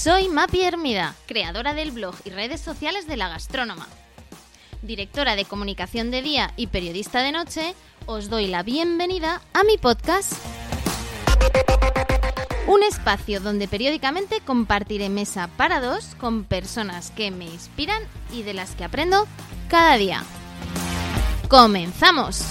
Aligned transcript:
Soy 0.00 0.28
Mapi 0.28 0.62
Hermida, 0.62 1.16
creadora 1.26 1.74
del 1.74 1.90
blog 1.90 2.14
y 2.24 2.30
redes 2.30 2.60
sociales 2.60 3.08
de 3.08 3.16
La 3.16 3.28
Gastrónoma. 3.28 3.88
Directora 4.80 5.34
de 5.34 5.44
comunicación 5.44 6.12
de 6.12 6.22
día 6.22 6.52
y 6.56 6.68
periodista 6.68 7.20
de 7.20 7.32
noche, 7.32 7.74
os 8.06 8.30
doy 8.30 8.46
la 8.46 8.62
bienvenida 8.62 9.42
a 9.52 9.64
mi 9.64 9.76
podcast. 9.76 10.34
Un 12.68 12.84
espacio 12.84 13.40
donde 13.40 13.66
periódicamente 13.66 14.40
compartiré 14.40 15.08
mesa 15.08 15.50
para 15.56 15.80
dos 15.80 16.14
con 16.14 16.44
personas 16.44 17.10
que 17.10 17.32
me 17.32 17.46
inspiran 17.46 18.00
y 18.32 18.44
de 18.44 18.54
las 18.54 18.76
que 18.76 18.84
aprendo 18.84 19.26
cada 19.68 19.96
día. 19.96 20.22
¡Comenzamos! 21.48 22.44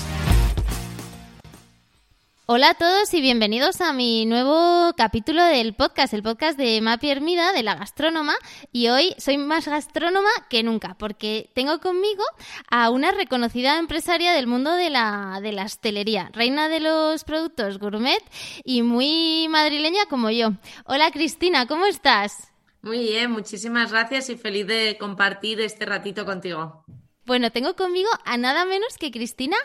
Hola 2.50 2.70
a 2.70 2.73
todos 2.75 3.14
y 3.14 3.20
bienvenidos 3.20 3.82
a 3.82 3.91
mi 3.91 4.25
nuevo 4.25 4.93
capítulo 4.96 5.43
del 5.43 5.73
podcast, 5.73 6.14
el 6.14 6.24
podcast 6.24 6.57
de 6.57 6.79
Mapi 6.79 7.10
Hermida, 7.10 7.51
de 7.51 7.61
la 7.61 7.75
gastrónoma. 7.75 8.36
Y 8.71 8.88
hoy 8.88 9.14
soy 9.18 9.38
más 9.38 9.68
gastrónoma 9.68 10.29
que 10.50 10.64
nunca, 10.64 10.96
porque 10.97 11.50
tengo 11.55 11.82
conmigo 11.82 12.24
a 12.71 12.89
una 12.89 13.11
reconocida 13.11 13.78
empresaria 13.78 14.32
del 14.32 14.47
mundo 14.47 14.71
de 14.71 14.89
la, 14.89 15.41
de 15.41 15.52
la 15.52 15.65
hostelería, 15.65 16.29
reina 16.32 16.69
de 16.69 16.79
los 16.79 17.25
productos 17.25 17.79
gourmet 17.79 18.24
y 18.64 18.82
muy 18.82 19.47
madrileña 19.50 20.05
como 20.10 20.29
yo. 20.29 20.54
Hola 20.86 21.11
Cristina, 21.11 21.68
¿cómo 21.68 21.86
estás? 21.86 22.50
Muy 22.82 23.00
bien, 23.00 23.29
muchísimas 23.29 23.91
gracias 23.91 24.29
y 24.29 24.38
feliz 24.38 24.66
de 24.68 24.96
compartir 24.97 25.60
este 25.60 25.86
ratito 25.86 26.25
contigo. 26.25 26.86
Bueno, 27.27 27.52
tengo 27.52 27.75
conmigo 27.75 28.10
a 28.24 28.38
nada 28.38 28.64
menos 28.64 28.97
que 28.97 29.11
Cristina 29.11 29.57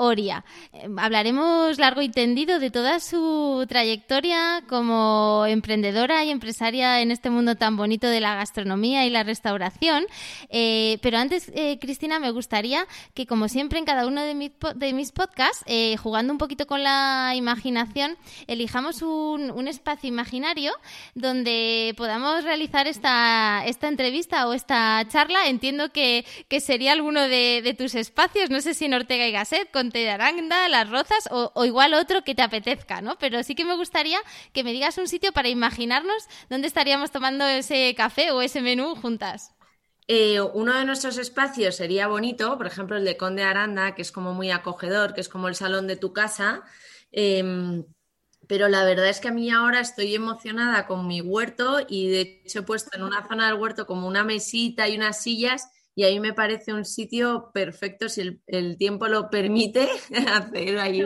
Oria. 0.00 0.44
Eh, 0.72 0.88
hablaremos 0.96 1.76
largo 1.78 2.00
y 2.02 2.08
tendido 2.08 2.60
de 2.60 2.70
toda 2.70 3.00
su 3.00 3.66
trayectoria 3.68 4.62
como 4.68 5.44
emprendedora 5.48 6.24
y 6.24 6.30
empresaria 6.30 7.00
en 7.00 7.10
este 7.10 7.30
mundo 7.30 7.56
tan 7.56 7.76
bonito 7.76 8.06
de 8.06 8.20
la 8.20 8.36
gastronomía 8.36 9.04
y 9.06 9.10
la 9.10 9.24
restauración. 9.24 10.06
Eh, 10.50 10.98
pero 11.02 11.18
antes, 11.18 11.50
eh, 11.52 11.78
Cristina, 11.80 12.20
me 12.20 12.30
gustaría 12.30 12.86
que, 13.12 13.26
como 13.26 13.48
siempre, 13.48 13.80
en 13.80 13.84
cada 13.84 14.06
uno 14.06 14.22
de, 14.22 14.36
mis, 14.36 15.10
podcasts, 15.10 15.64
jugando 16.00 16.32
un 16.32 16.38
poquito 16.38 16.68
con 16.68 16.84
la 16.84 17.32
imaginación, 17.34 18.16
elijamos 18.46 19.02
un, 19.02 19.66
espacio 19.66 20.08
imaginario 20.08 20.72
donde 21.16 21.92
podamos 21.96 22.44
realizar 22.44 22.86
esta, 22.86 23.64
esta 23.66 23.88
entrevista 23.88 24.46
o 24.46 24.52
esta 24.52 25.04
charla. 25.08 25.48
Entiendo 25.48 25.90
que, 25.90 26.24
sería 26.60 26.92
alguno 26.92 27.22
de, 27.22 27.74
tus 27.76 27.96
espacios, 27.96 28.48
no 28.48 28.60
sé 28.60 28.74
si 28.74 28.84
en 28.84 28.94
Ortega 28.94 29.26
y 29.26 29.32
Gasset, 29.32 29.70
con 29.72 29.87
de 29.90 30.10
Aranda, 30.10 30.68
Las 30.68 30.88
Rozas 30.90 31.28
o, 31.30 31.64
igual 31.64 31.94
otro 31.94 32.22
que 32.22 32.34
te 32.34 32.42
apetezca, 32.42 33.00
¿no? 33.00 33.16
Pero 33.18 33.42
sí 33.42 33.54
que 33.54 33.64
me 33.64 33.76
gustaría 33.76 34.18
que 34.52 34.64
me 34.64 34.72
digas 34.72 34.98
un 34.98 35.08
sitio 35.08 35.32
para 35.32 35.48
imaginarnos 35.48 36.28
dónde 36.50 36.66
estaríamos 36.66 37.10
tomando 37.10 37.46
ese 37.46 37.94
café 37.96 38.30
o 38.30 38.42
ese 38.42 38.60
menú 38.60 38.94
juntas. 38.94 39.54
Eh, 40.06 40.40
uno 40.40 40.78
de 40.78 40.84
nuestros 40.84 41.18
espacios 41.18 41.76
sería 41.76 42.08
bonito, 42.08 42.56
por 42.56 42.66
ejemplo, 42.66 42.96
el 42.96 43.04
de 43.04 43.16
Conde 43.16 43.42
Aranda, 43.42 43.94
que 43.94 44.02
es 44.02 44.10
como 44.10 44.32
muy 44.32 44.50
acogedor, 44.50 45.12
que 45.12 45.20
es 45.20 45.28
como 45.28 45.48
el 45.48 45.54
salón 45.54 45.86
de 45.86 45.96
tu 45.96 46.12
casa. 46.12 46.62
Em, 47.12 47.84
pero 48.48 48.68
la 48.68 48.84
verdad 48.84 49.08
es 49.08 49.20
que 49.20 49.28
a 49.28 49.32
mí 49.32 49.50
ahora 49.50 49.80
estoy 49.80 50.14
emocionada 50.14 50.86
con 50.86 51.06
mi 51.06 51.20
huerto 51.20 51.80
y 51.86 52.08
de 52.08 52.42
hecho 52.44 52.60
he 52.60 52.62
puesto 52.62 52.96
en 52.96 53.02
una 53.02 53.28
zona 53.28 53.48
del 53.48 53.60
huerto 53.60 53.86
como 53.86 54.08
una 54.08 54.24
mesita 54.24 54.88
y 54.88 54.96
unas 54.96 55.22
sillas 55.22 55.68
y 55.98 56.04
ahí 56.04 56.20
me 56.20 56.32
parece 56.32 56.72
un 56.72 56.84
sitio 56.84 57.50
perfecto, 57.52 58.08
si 58.08 58.40
el, 58.46 58.76
tiempo 58.76 59.08
lo 59.08 59.28
permite, 59.30 59.88
hacer 60.32 60.78
ahí 60.78 61.02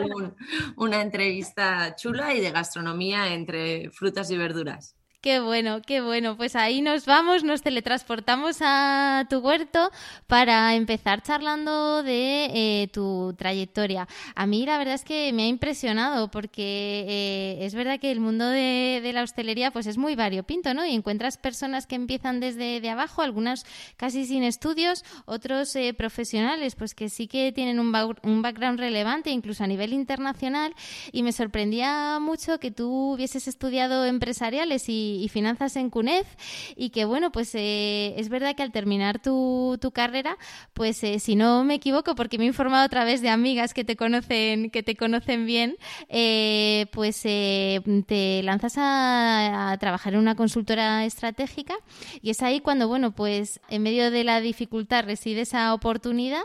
una 0.77 1.01
entrevista 1.01 1.95
chula 1.95 2.35
y 2.35 2.41
de 2.41 2.51
gastronomía 2.51 3.33
entre 3.33 3.89
frutas 3.89 4.29
y 4.29 4.37
verduras. 4.37 4.95
Qué 5.23 5.39
bueno, 5.39 5.81
qué 5.81 6.01
bueno. 6.01 6.35
Pues 6.35 6.53
ahí 6.53 6.81
nos 6.81 7.05
vamos, 7.05 7.45
nos 7.45 7.61
teletransportamos 7.61 8.57
a 8.59 9.25
tu 9.29 9.37
huerto 9.37 9.89
para 10.27 10.75
empezar 10.75 11.21
charlando 11.21 12.03
de 12.03 12.47
eh, 12.53 12.89
tu 12.89 13.33
trayectoria. 13.37 14.05
A 14.35 14.45
mí 14.47 14.65
la 14.65 14.77
verdad 14.77 14.95
es 14.95 15.05
que 15.05 15.31
me 15.31 15.43
ha 15.43 15.47
impresionado 15.47 16.29
porque 16.29 17.05
eh, 17.07 17.65
es 17.65 17.73
verdad 17.73 18.01
que 18.01 18.11
el 18.11 18.19
mundo 18.19 18.49
de, 18.49 19.11
la 19.13 19.23
hostelería 19.23 19.71
pues 19.71 19.87
es 19.87 19.97
muy 19.97 20.13
variopinto, 20.15 20.73
¿no? 20.73 20.85
Y 20.85 20.93
encuentras 20.93 21.37
personas 21.37 21.87
que 21.87 21.95
empiezan 21.95 22.41
desde 22.41 22.81
de 22.81 22.89
abajo, 22.89 23.21
algunas 23.21 23.65
casi 23.95 24.25
sin 24.25 24.43
estudios, 24.43 25.05
otros 25.23 25.73
eh, 25.77 25.93
profesionales 25.93 26.75
pues 26.75 26.93
que 26.95 27.07
sí 27.07 27.27
que 27.27 27.53
tienen 27.53 27.79
un, 27.79 27.95
un 28.23 28.41
background 28.41 28.77
relevante, 28.77 29.29
incluso 29.29 29.63
a 29.63 29.67
nivel 29.67 29.93
internacional. 29.93 30.75
Y 31.13 31.23
me 31.23 31.31
sorprendía 31.31 32.19
mucho 32.19 32.59
que 32.59 32.71
tú 32.71 33.13
hubieses 33.13 33.47
estudiado 33.47 34.03
empresariales 34.03 34.89
y 34.89 35.12
y, 35.21 35.29
finanzas 35.29 35.75
en 35.75 35.89
CUNEF 35.89 36.27
y 36.75 36.89
que 36.89 37.05
bueno, 37.05 37.31
pues 37.31 37.53
eh, 37.55 38.13
es 38.17 38.29
verdad 38.29 38.55
que 38.55 38.63
al 38.63 38.71
terminar 38.71 39.21
tu, 39.21 39.77
tu 39.81 39.91
carrera, 39.91 40.37
pues 40.73 41.03
eh, 41.03 41.19
si 41.19 41.35
no 41.35 41.63
me 41.63 41.75
equivoco, 41.75 42.15
porque 42.15 42.37
me 42.37 42.43
he 42.43 42.47
informado 42.47 42.83
a 42.83 42.89
través 42.89 43.21
de 43.21 43.29
amigas 43.29 43.73
que 43.73 43.83
te 43.83 43.95
conocen, 43.95 44.69
que 44.69 44.83
te 44.83 44.95
conocen 44.95 45.45
bien, 45.45 45.75
eh, 46.09 46.87
pues 46.91 47.21
te 47.21 48.41
lanzas 48.43 48.75
a, 48.77 49.75
trabajar 49.79 50.13
en 50.13 50.19
una 50.19 50.35
consultora 50.35 51.05
estratégica 51.05 51.75
y 52.21 52.29
es 52.29 52.41
ahí 52.41 52.59
cuando, 52.59 52.87
bueno, 52.87 53.11
pues 53.11 53.59
en 53.69 53.83
medio 53.83 54.11
de 54.11 54.23
la 54.23 54.39
dificultad 54.39 55.05
reside 55.05 55.41
esa 55.41 55.73
oportunidad 55.73 56.43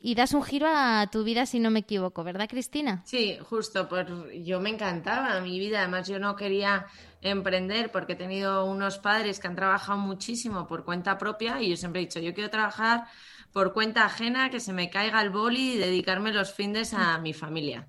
y 0.00 0.14
das 0.14 0.34
un 0.34 0.42
giro 0.42 0.66
a 0.68 1.08
tu 1.10 1.24
vida 1.24 1.46
si 1.46 1.58
no 1.58 1.70
me 1.70 1.80
equivoco, 1.80 2.24
¿verdad, 2.24 2.48
Cristina? 2.48 3.02
Sí, 3.04 3.38
justo, 3.48 3.88
por, 3.88 4.32
yo 4.32 4.60
me 4.60 4.70
encantaba 4.70 5.40
mi 5.40 5.58
vida, 5.58 5.80
además 5.80 6.08
yo 6.08 6.18
no 6.18 6.36
quería 6.36 6.86
emprender 7.22 7.90
porque 7.90 8.14
he 8.14 8.16
tenido 8.16 8.64
unos 8.64 8.98
padres 8.98 9.40
que 9.40 9.48
han 9.48 9.56
trabajado 9.56 9.98
muchísimo 9.98 10.66
por 10.66 10.84
cuenta 10.84 11.18
propia 11.18 11.60
y 11.60 11.70
yo 11.70 11.76
siempre 11.76 12.00
he 12.00 12.06
dicho, 12.06 12.20
yo 12.20 12.34
quiero 12.34 12.50
trabajar 12.50 13.06
por 13.52 13.72
cuenta 13.72 14.04
ajena, 14.04 14.50
que 14.50 14.60
se 14.60 14.72
me 14.72 14.90
caiga 14.90 15.20
el 15.22 15.30
boli 15.30 15.72
y 15.74 15.78
dedicarme 15.78 16.32
los 16.32 16.52
fines 16.54 16.94
a 16.94 17.18
mi 17.18 17.32
familia. 17.32 17.88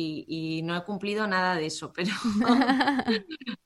Y, 0.00 0.60
no 0.62 0.76
he 0.76 0.84
cumplido 0.84 1.26
nada 1.26 1.56
de 1.56 1.66
eso, 1.66 1.92
pero, 1.96 2.12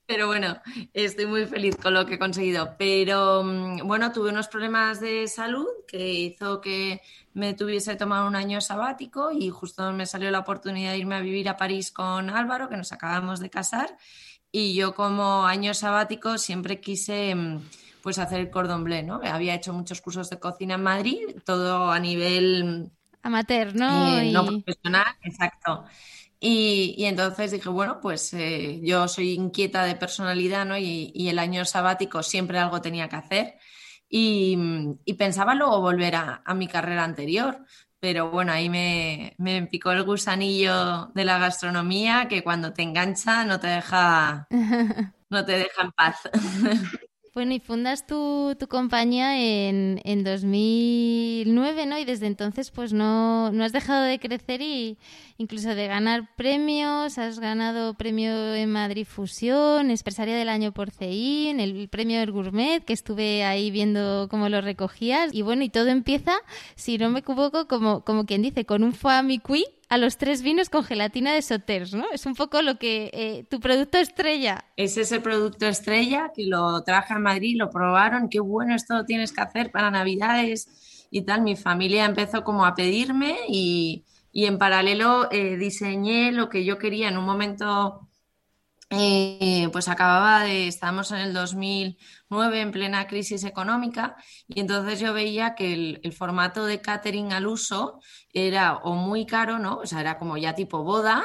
pero 0.07 0.25
bueno, 0.25 0.57
estoy 0.91 1.27
muy 1.27 1.45
feliz 1.45 1.75
con 1.75 1.93
lo 1.93 2.07
que 2.07 2.15
he 2.15 2.19
conseguido. 2.19 2.75
Pero 2.79 3.43
mm, 3.43 3.85
bueno, 3.85 4.11
tuve 4.11 4.29
unos 4.31 4.47
problemas 4.47 4.99
de 4.99 5.27
salud 5.27 5.67
que 5.87 6.11
hizo 6.11 6.59
que 6.59 7.01
me 7.33 7.53
tuviese 7.53 7.95
tomado 7.97 8.27
un 8.27 8.35
año 8.35 8.61
sabático 8.61 9.31
y 9.31 9.49
justo 9.51 9.91
me 9.93 10.07
salió 10.07 10.31
la 10.31 10.39
oportunidad 10.39 10.93
de 10.93 10.97
irme 10.97 11.15
a 11.15 11.19
vivir 11.19 11.49
a 11.49 11.57
París 11.57 11.91
con 11.91 12.31
Álvaro, 12.31 12.67
que 12.67 12.77
nos 12.77 12.91
acabamos 12.91 13.39
de 13.39 13.51
casar. 13.51 13.95
Y 14.55 14.75
yo 14.75 14.93
como 14.93 15.47
año 15.47 15.73
sabático 15.73 16.37
siempre 16.37 16.79
quise 16.79 17.33
mm, 17.33 17.59
pues 18.03 18.19
hacer 18.19 18.39
el 18.39 18.51
cordon 18.51 18.83
bleu, 18.83 19.03
¿no? 19.03 19.19
Había 19.23 19.55
hecho 19.55 19.73
muchos 19.73 19.99
cursos 19.99 20.29
de 20.29 20.39
cocina 20.39 20.75
en 20.75 20.83
Madrid, 20.83 21.21
todo 21.43 21.91
a 21.91 21.99
nivel 21.99 22.63
mm, 22.63 22.91
amateur, 23.23 23.73
¿no? 23.73 24.19
Eh, 24.19 24.31
no 24.31 24.45
profesional, 24.45 25.07
exacto. 25.23 25.85
Y, 26.39 27.03
entonces 27.05 27.49
dije, 27.49 27.67
bueno, 27.69 27.99
pues 27.99 28.31
eh, 28.35 28.79
yo 28.83 29.07
soy 29.07 29.31
inquieta 29.31 29.85
de 29.85 29.95
personalidad, 29.95 30.65
¿no? 30.67 30.77
Y, 30.77 31.27
el 31.27 31.39
año 31.39 31.65
sabático 31.65 32.21
siempre 32.21 32.59
algo 32.59 32.79
tenía 32.79 33.09
que 33.09 33.15
hacer. 33.15 33.55
Y, 34.07 34.55
mm, 34.55 34.99
pensaba 35.17 35.55
luego 35.55 35.81
volver 35.81 36.15
a, 36.15 36.43
a, 36.45 36.53
mi 36.53 36.67
carrera 36.67 37.03
anterior, 37.03 37.65
pero 38.03 38.29
bueno, 38.29 38.51
ahí 38.51 38.69
me, 38.69 39.33
me, 39.37 39.65
picó 39.67 39.93
el 39.93 40.03
gusanillo 40.03 41.05
de 41.15 41.23
la 41.23 41.37
gastronomía 41.37 42.27
que 42.27 42.43
cuando 42.43 42.73
te 42.73 42.81
engancha 42.81 43.45
no 43.45 43.61
te 43.61 43.67
deja, 43.67 44.45
no 45.29 45.45
te 45.45 45.53
deja 45.53 45.83
en 45.83 45.91
paz. 45.93 46.17
Bueno, 47.33 47.53
y 47.55 47.59
fundas 47.59 48.05
tu, 48.05 48.55
tu 48.59 48.67
compañía 48.67 49.39
en, 49.39 49.99
en 50.03 50.23
2009, 50.23 51.87
¿no? 51.87 51.97
Y 51.97 52.05
desde 52.05 52.27
entonces 52.27 52.69
pues 52.69 52.93
no, 52.93 53.51
no 53.51 53.63
has 53.63 53.71
dejado 53.71 54.03
de 54.03 54.19
crecer 54.19 54.61
y 54.61 54.99
incluso 55.39 55.73
de 55.73 55.87
ganar 55.87 56.29
premios. 56.35 57.17
Has 57.17 57.39
ganado 57.39 57.95
premio 57.95 58.53
en 58.53 58.71
Madrid 58.71 59.07
Fusión, 59.07 59.89
Expresaria 59.89 60.35
del 60.35 60.47
Año 60.47 60.73
por 60.73 60.91
CEIN, 60.91 61.59
el 61.59 61.89
premio 61.89 62.19
del 62.19 62.31
Gourmet, 62.31 62.85
que 62.85 62.93
estuve 62.93 63.43
ahí 63.43 63.71
viendo 63.71 64.27
cómo 64.29 64.47
lo 64.47 64.61
recogías. 64.61 65.33
Y 65.33 65.41
bueno, 65.41 65.63
y 65.63 65.69
todo 65.69 65.87
empieza, 65.87 66.33
si 66.75 66.99
no 66.99 67.09
me 67.09 67.21
equivoco, 67.21 67.67
como, 67.67 68.03
como 68.05 68.27
quien 68.27 68.43
dice, 68.43 68.65
con 68.65 68.83
un 68.83 68.93
foie 68.93 69.41
a 69.93 69.97
los 69.99 70.17
tres 70.17 70.41
vinos 70.41 70.71
con 70.71 70.83
gelatina 70.83 71.35
de 71.35 71.43
Soters, 71.43 71.93
¿no? 71.93 72.05
Es 72.11 72.25
un 72.25 72.33
poco 72.33 72.63
lo 72.63 72.79
que 72.79 73.11
eh, 73.13 73.45
tu 73.47 73.59
producto 73.59 73.99
estrella. 73.99 74.65
Es 74.75 74.97
ese 74.97 75.21
producto 75.21 75.67
estrella 75.67 76.31
que 76.35 76.45
lo 76.47 76.81
traje 76.81 77.13
a 77.13 77.19
Madrid, 77.19 77.57
lo 77.59 77.69
probaron, 77.69 78.27
qué 78.27 78.39
bueno 78.39 78.73
esto 78.73 79.05
tienes 79.05 79.31
que 79.31 79.41
hacer 79.41 79.69
para 79.69 79.91
Navidades 79.91 81.07
y 81.11 81.21
tal. 81.21 81.43
Mi 81.43 81.55
familia 81.55 82.05
empezó 82.05 82.43
como 82.43 82.65
a 82.65 82.73
pedirme 82.73 83.37
y, 83.47 84.03
en 84.33 84.57
paralelo 84.57 85.31
eh, 85.31 85.57
diseñé 85.57 86.31
lo 86.31 86.49
que 86.49 86.65
yo 86.65 86.79
quería 86.79 87.09
en 87.09 87.17
un 87.19 87.25
momento 87.25 88.09
eh, 88.89 89.69
pues 89.71 89.87
acababa 89.87 90.43
de, 90.43 90.67
estábamos 90.67 91.11
en 91.11 91.19
el 91.19 91.33
2009 91.33 92.61
en 92.61 92.71
plena 92.71 93.07
crisis 93.07 93.43
económica 93.43 94.15
y 94.47 94.59
entonces 94.59 94.99
yo 94.99 95.13
veía 95.13 95.55
que 95.55 95.99
el, 96.03 96.13
formato 96.13 96.65
de 96.65 96.81
catering 96.81 97.33
al 97.33 97.47
uso 97.47 97.99
era 98.33 98.77
o 98.77 98.95
muy 98.95 99.25
caro, 99.25 99.59
¿no? 99.59 99.77
O 99.77 99.85
sea, 99.85 100.01
era 100.01 100.17
como 100.19 100.37
ya 100.37 100.53
tipo 100.53 100.83
boda 100.83 101.23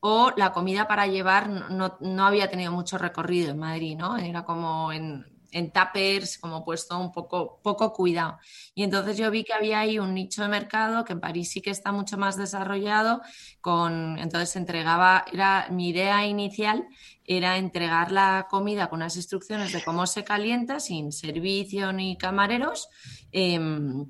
o 0.00 0.32
la 0.36 0.52
comida 0.52 0.86
para 0.88 1.06
llevar 1.06 1.48
no, 1.48 1.96
no 2.00 2.26
había 2.26 2.50
tenido 2.50 2.72
mucho 2.72 2.98
recorrido 2.98 3.50
en 3.52 3.58
Madrid, 3.58 3.96
¿no? 3.96 4.18
Era 4.18 4.44
como 4.44 4.92
en, 4.92 5.35
en 5.52 5.70
tuppers, 5.70 6.38
como 6.38 6.64
puesto 6.64 6.98
un 6.98 7.12
poco, 7.12 7.60
poco 7.62 7.92
cuidado. 7.92 8.38
Y 8.74 8.82
entonces 8.82 9.16
yo 9.16 9.30
vi 9.30 9.44
que 9.44 9.52
había 9.52 9.80
ahí 9.80 9.98
un 9.98 10.14
nicho 10.14 10.42
de 10.42 10.48
mercado 10.48 11.04
que 11.04 11.12
en 11.12 11.20
París 11.20 11.50
sí 11.50 11.60
que 11.60 11.70
está 11.70 11.92
mucho 11.92 12.18
más 12.18 12.36
desarrollado, 12.36 13.20
con, 13.60 14.18
entonces 14.18 14.56
entregaba, 14.56 15.24
era 15.32 15.68
mi 15.70 15.88
idea 15.88 16.26
inicial 16.26 16.86
era 17.26 17.56
entregar 17.56 18.12
la 18.12 18.46
comida 18.48 18.88
con 18.88 18.98
unas 18.98 19.16
instrucciones 19.16 19.72
de 19.72 19.82
cómo 19.82 20.06
se 20.06 20.24
calienta, 20.24 20.80
sin 20.80 21.12
servicio 21.12 21.92
ni 21.92 22.16
camareros. 22.16 22.88
Em, 23.32 24.06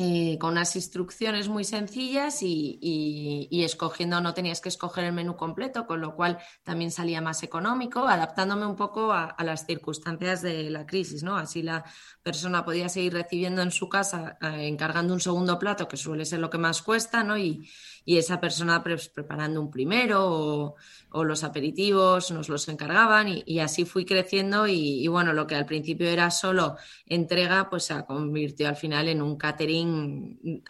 eh, 0.00 0.38
con 0.38 0.52
unas 0.52 0.76
instrucciones 0.76 1.48
muy 1.48 1.64
sencillas 1.64 2.38
y, 2.42 3.48
escogiendo, 3.50 4.20
no 4.20 4.32
tenías 4.32 4.60
que 4.60 4.68
escoger 4.68 5.02
el 5.02 5.12
menú 5.12 5.36
completo, 5.36 5.88
con 5.88 6.00
lo 6.00 6.14
cual 6.14 6.38
también 6.62 6.92
salía 6.92 7.20
más 7.20 7.42
económico, 7.42 8.06
adaptándome 8.06 8.64
un 8.64 8.76
poco 8.76 9.12
a, 9.12 9.34
las 9.42 9.66
circunstancias 9.66 10.40
de 10.42 10.70
la 10.70 10.86
crisis, 10.86 11.24
¿no? 11.24 11.36
Así 11.36 11.62
la 11.62 11.84
persona 12.22 12.64
podía 12.64 12.88
seguir 12.88 13.14
recibiendo 13.14 13.60
en 13.60 13.72
su 13.72 13.88
casa, 13.88 14.38
eh, 14.40 14.68
encargando 14.68 15.14
un 15.14 15.20
segundo 15.20 15.58
plato, 15.58 15.88
que 15.88 15.96
suele 15.96 16.24
ser 16.24 16.38
lo 16.38 16.50
que 16.50 16.58
más 16.58 16.80
cuesta, 16.80 17.24
¿no? 17.24 17.36
Y, 17.36 17.68
esa 18.06 18.40
persona 18.40 18.82
pues, 18.82 19.10
preparando 19.10 19.60
un 19.60 19.70
primero 19.70 20.76
o, 21.10 21.24
los 21.24 21.44
aperitivos 21.44 22.30
nos 22.30 22.48
los 22.48 22.66
encargaban 22.68 23.28
y, 23.44 23.58
así 23.60 23.84
fui 23.84 24.06
creciendo 24.06 24.66
y, 24.66 25.06
bueno, 25.08 25.34
lo 25.34 25.46
que 25.46 25.56
al 25.56 25.66
principio 25.66 26.08
era 26.08 26.30
solo 26.30 26.76
entrega, 27.04 27.68
pues 27.68 27.84
se 27.84 28.04
convirtió 28.06 28.68
al 28.68 28.76
final 28.76 29.08
en 29.08 29.20
un 29.20 29.36
catering 29.36 29.87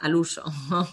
al 0.01 0.15
uso. 0.15 0.43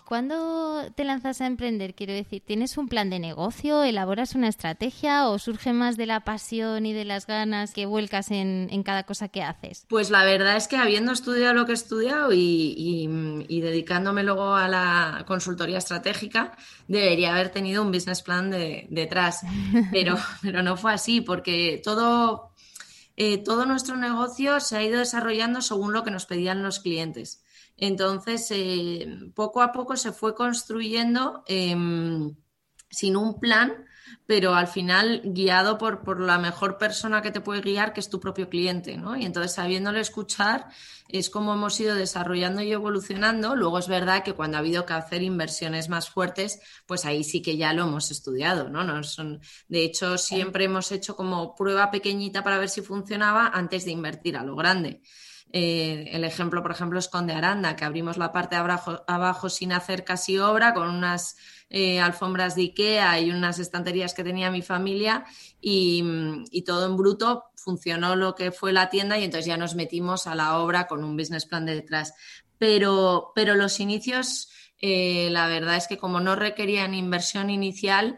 ¿Cuándo 0.06 0.92
te 0.95 1.04
lanzas 1.04 1.42
a 1.42 1.48
emprender? 1.48 1.95
Quiero 1.95 2.13
decir, 2.13 2.42
¿tienes 2.45 2.77
un 2.77 2.88
plan 2.88 3.10
de 3.10 3.19
negocio? 3.19 3.83
¿Elaboras 3.83 4.36
una 4.36 4.48
estrategia 4.48 5.27
o 5.27 5.39
surge 5.39 5.74
más 5.74 5.98
de 5.98 6.06
la 6.06 6.22
pasión 6.22 6.86
y 6.86 6.94
de 6.94 7.06
las 7.06 7.27
ganas 7.27 7.74
que 7.74 7.86
vuelcas 7.86 8.31
en, 8.31 8.83
cada 8.83 9.04
cosa 9.04 9.30
que 9.30 9.44
haces? 9.44 9.86
Pues 9.89 10.10
la 10.10 10.24
verdad 10.24 10.57
es 10.57 10.68
que 10.68 10.77
habiendo 10.77 11.12
estudiado 11.12 11.54
lo 11.54 11.66
que 11.66 11.72
he 11.72 11.75
estudiado 11.75 12.30
y, 12.33 13.07
dedicándome 13.50 14.24
luego 14.24 14.56
a 14.56 14.68
la 14.68 15.24
consultoría 15.28 15.78
estratégica, 15.78 16.57
debería 16.88 17.33
haber 17.33 17.50
tenido 17.50 17.81
un 17.81 17.92
business 17.92 18.21
plan 18.21 18.51
detrás, 18.51 19.42
pero, 19.92 20.18
pero 20.42 20.63
no 20.63 20.78
fue 20.78 20.94
así 20.94 21.21
porque 21.21 21.81
todo... 21.83 22.51
Eh, 23.18 23.38
todo 23.38 23.66
nuestro 23.66 23.95
negocio 23.95 24.60
se 24.60 24.75
ha 24.75 24.83
ido 24.83 25.00
desarrollando 25.00 25.62
según 25.62 25.94
lo 25.94 26.04
que 26.04 26.12
nos 26.12 26.25
pedían 26.25 26.63
los 26.63 26.81
clientes. 26.81 27.44
Entonces, 27.77 28.48
eh, 28.51 29.31
poco 29.33 29.62
a 29.62 29.72
poco 29.72 29.98
se 29.98 30.12
fue 30.12 30.33
construyendo 30.33 31.44
em, 31.48 32.36
sin 32.89 33.18
un 33.18 33.39
plan, 33.39 33.86
pero 34.25 34.56
al 34.56 34.68
final 34.68 35.22
guiado 35.25 35.77
por, 35.77 36.19
la 36.22 36.38
mejor 36.38 36.77
persona 36.77 37.22
que 37.22 37.31
te 37.31 37.42
puede 37.42 37.62
guiar, 37.62 37.94
que 37.94 38.00
es 38.00 38.10
tu 38.10 38.19
propio 38.19 38.50
cliente, 38.50 38.98
¿no? 38.98 39.16
Y 39.16 39.25
entonces, 39.25 39.54
sabiéndole 39.54 40.00
escuchar, 40.00 40.68
es 41.10 41.30
como 41.30 41.54
hemos 41.54 41.80
ido 41.80 41.95
desarrollando 41.95 42.62
y 42.62 42.72
evolucionando. 42.72 43.56
Luego 43.56 43.80
es 43.80 43.88
verdad 43.88 44.24
que 44.24 44.33
cuando 44.33 44.57
ha 44.57 44.62
habido 44.62 44.86
que 44.86 44.94
hacer 44.94 45.21
inversiones 45.21 45.89
más 45.89 46.10
fuertes, 46.10 46.60
pues 46.86 47.06
ahí 47.06 47.24
sí 47.24 47.42
que 47.42 47.57
ya 47.57 47.74
lo 47.74 47.83
hemos 47.83 48.10
estudiado, 48.12 48.69
¿no? 48.69 48.83
no 48.83 49.04
son, 49.04 49.42
de 49.68 49.83
hecho, 49.83 50.18
siempre 50.18 50.66
hemos 50.66 50.92
hecho 50.92 51.16
como 51.16 51.56
prueba 51.56 51.92
pequeñita 51.92 52.44
para 52.44 52.57
ver 52.57 52.69
si 52.69 52.81
funcionaba 52.81 53.48
antes 53.48 53.86
de 53.86 53.92
invertir 53.92 54.38
a 54.38 54.44
lo 54.44 54.56
grande. 54.56 55.01
Eh, 55.57 56.10
el 56.12 56.25
ejemplo, 56.25 56.62
por 56.62 56.72
ejemplo, 56.72 57.00
es 57.00 57.07
Conde 57.07 57.31
Aranda, 57.31 57.78
que 57.78 57.86
abrimos 57.86 58.18
la 58.18 58.34
parte 58.34 58.57
de 58.57 58.62
abajo, 59.07 59.50
sin 59.50 59.72
hacer 59.72 60.04
casi 60.04 60.38
obra, 60.38 60.74
con 60.74 60.90
unas 60.90 61.38
eh, 61.69 62.02
alfombras 62.02 62.57
de 62.57 62.63
Ikea 62.63 63.22
y 63.22 63.31
unas 63.31 63.60
estanterías 63.60 64.13
que 64.13 64.25
tenía 64.25 64.52
mi 64.52 64.62
familia 64.62 65.24
y, 65.62 66.04
todo 66.66 66.86
en 66.88 66.98
bruto 66.98 67.46
funcionó 67.56 68.18
lo 68.18 68.36
que 68.36 68.52
fue 68.52 68.74
la 68.74 68.90
tienda 68.90 69.18
y 69.18 69.24
entonces 69.24 69.46
ya 69.46 69.56
nos 69.56 69.75
metimos 69.75 70.28
a 70.28 70.36
la 70.36 70.60
obra 70.60 70.88
con 70.88 71.06
un 71.06 71.16
business 71.16 71.46
plan 71.46 71.66
de 71.66 71.75
detrás. 71.75 72.13
Pero, 72.57 73.31
pero 73.34 73.56
los 73.56 73.80
inicios, 73.80 74.50
eh, 74.81 75.30
la 75.31 75.48
verdad 75.48 75.78
es 75.78 75.88
que 75.88 75.98
como 75.98 76.19
no 76.19 76.36
requerían 76.36 76.94
inversión 76.94 77.50
inicial, 77.50 78.18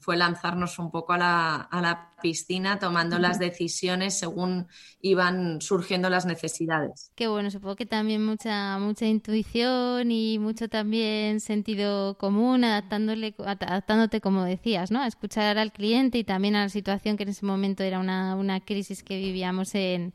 fue 0.00 0.16
lanzarnos 0.16 0.78
un 0.78 0.90
poco 0.90 1.12
a 1.12 1.18
la, 1.18 1.56
a 1.56 1.80
la 1.82 2.09
piscina 2.20 2.78
tomando 2.78 3.18
las 3.18 3.38
decisiones 3.38 4.18
según 4.18 4.66
iban 5.02 5.60
surgiendo 5.60 6.10
las 6.10 6.26
necesidades. 6.26 7.12
Qué 7.14 7.28
bueno, 7.28 7.50
supongo 7.50 7.76
que 7.76 7.86
también 7.86 8.24
mucha 8.24 8.78
mucha 8.78 9.06
intuición 9.06 10.10
y 10.10 10.38
mucho 10.38 10.68
también 10.68 11.40
sentido 11.40 12.16
común, 12.18 12.64
adaptándole, 12.64 13.34
adaptándote, 13.38 14.20
como 14.20 14.44
decías, 14.44 14.90
¿no? 14.90 15.00
a 15.00 15.06
escuchar 15.06 15.58
al 15.58 15.72
cliente 15.72 16.18
y 16.18 16.24
también 16.24 16.56
a 16.56 16.62
la 16.62 16.68
situación 16.68 17.16
que 17.16 17.24
en 17.24 17.30
ese 17.30 17.46
momento 17.46 17.82
era 17.82 17.98
una, 17.98 18.36
una 18.36 18.60
crisis 18.60 19.02
que 19.02 19.16
vivíamos 19.16 19.74
en, 19.74 20.14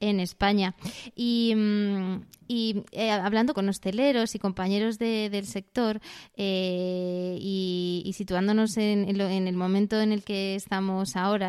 en 0.00 0.20
España. 0.20 0.74
Y, 1.14 1.54
mm, 1.54 2.20
y 2.48 2.84
eh, 2.92 3.10
hablando 3.10 3.54
con 3.54 3.68
hosteleros 3.68 4.34
y 4.34 4.38
compañeros 4.38 4.98
del 4.98 5.46
sector 5.46 6.00
eh, 6.36 7.38
y, 7.40 8.12
situándonos 8.14 8.76
en, 8.76 9.08
en 9.08 9.48
el 9.48 9.56
momento 9.56 10.00
en 10.00 10.12
el 10.12 10.22
que 10.22 10.54
estamos 10.54 11.16
ahora, 11.16 11.41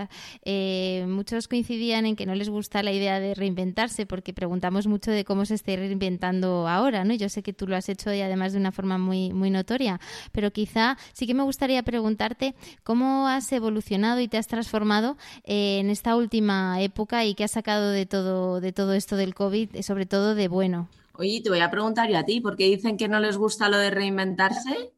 eh, 0.44 1.06
muchos 1.08 1.48
coincidían 1.48 2.06
en 2.06 2.16
que 2.16 2.26
no 2.26 2.36
les 2.36 2.50
gusta 2.50 2.84
la 2.84 2.92
idea 2.92 3.20
de 3.20 3.34
reinventarse 3.34 4.06
porque 4.06 4.34
preguntamos 4.34 4.88
mucho 4.88 5.12
de 5.12 5.24
cómo 5.24 5.46
se 5.46 5.56
está 5.56 5.76
reinventando 5.76 6.68
ahora, 6.68 7.04
¿no? 7.04 7.14
Yo 7.14 7.30
sé 7.30 7.44
que 7.44 7.54
tú 7.54 7.68
lo 7.68 7.76
has 7.76 7.90
hecho 7.90 8.14
y 8.14 8.22
además 8.22 8.54
de 8.54 8.60
una 8.60 8.72
forma 8.72 8.98
muy, 8.98 9.34
muy 9.34 9.50
notoria, 9.50 10.00
pero 10.32 10.52
quizá 10.52 10.98
sí 11.14 11.28
que 11.28 11.34
me 11.34 11.44
gustaría 11.44 11.84
preguntarte 11.84 12.56
cómo 12.84 13.28
has 13.28 13.52
evolucionado 13.52 14.20
y 14.22 14.28
te 14.28 14.38
has 14.38 14.48
transformado 14.48 15.18
eh, 15.44 15.80
en 15.80 15.90
esta 15.90 16.16
última 16.16 16.82
época 16.82 17.26
y 17.26 17.36
qué 17.36 17.44
has 17.44 17.52
sacado 17.52 17.90
de 17.90 18.06
todo, 18.06 18.60
de 18.60 18.72
todo 18.72 18.94
esto 18.94 19.16
del 19.16 19.34
COVID, 19.34 19.82
sobre 19.82 20.06
todo 20.06 20.36
de 20.36 20.48
bueno. 20.48 20.90
Oye, 21.16 21.42
te 21.42 21.50
voy 21.50 21.60
a 21.60 21.70
preguntar 21.70 22.10
yo 22.10 22.18
a 22.18 22.24
ti, 22.24 22.42
¿por 22.42 22.56
qué 22.56 22.66
dicen 22.66 22.98
que 22.98 23.08
no 23.08 23.20
les 23.20 23.38
gusta 23.38 23.70
lo 23.70 23.78
de 23.78 23.92
reinventarse? 23.92 24.94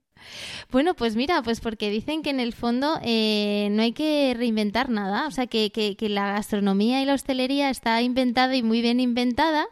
Bueno, 0.71 0.93
pues 0.95 1.15
mira, 1.15 1.41
pues 1.43 1.59
porque 1.59 1.89
dicen 1.89 2.23
que 2.23 2.31
en 2.31 2.39
el 2.39 2.53
fondo 2.53 2.99
eh, 3.03 3.69
no 3.71 3.81
hay 3.81 3.93
que 3.93 4.33
reinventar 4.37 4.89
nada, 4.89 5.27
o 5.27 5.31
sea, 5.31 5.47
que, 5.47 5.71
que, 5.71 5.95
la 6.09 6.33
gastronomía 6.33 7.01
y 7.01 7.05
la 7.05 7.13
hostelería 7.13 7.69
está 7.69 8.01
inventada 8.01 8.55
y 8.55 8.63
muy 8.63 8.81
bien 8.81 8.99
inventada, 8.99 9.65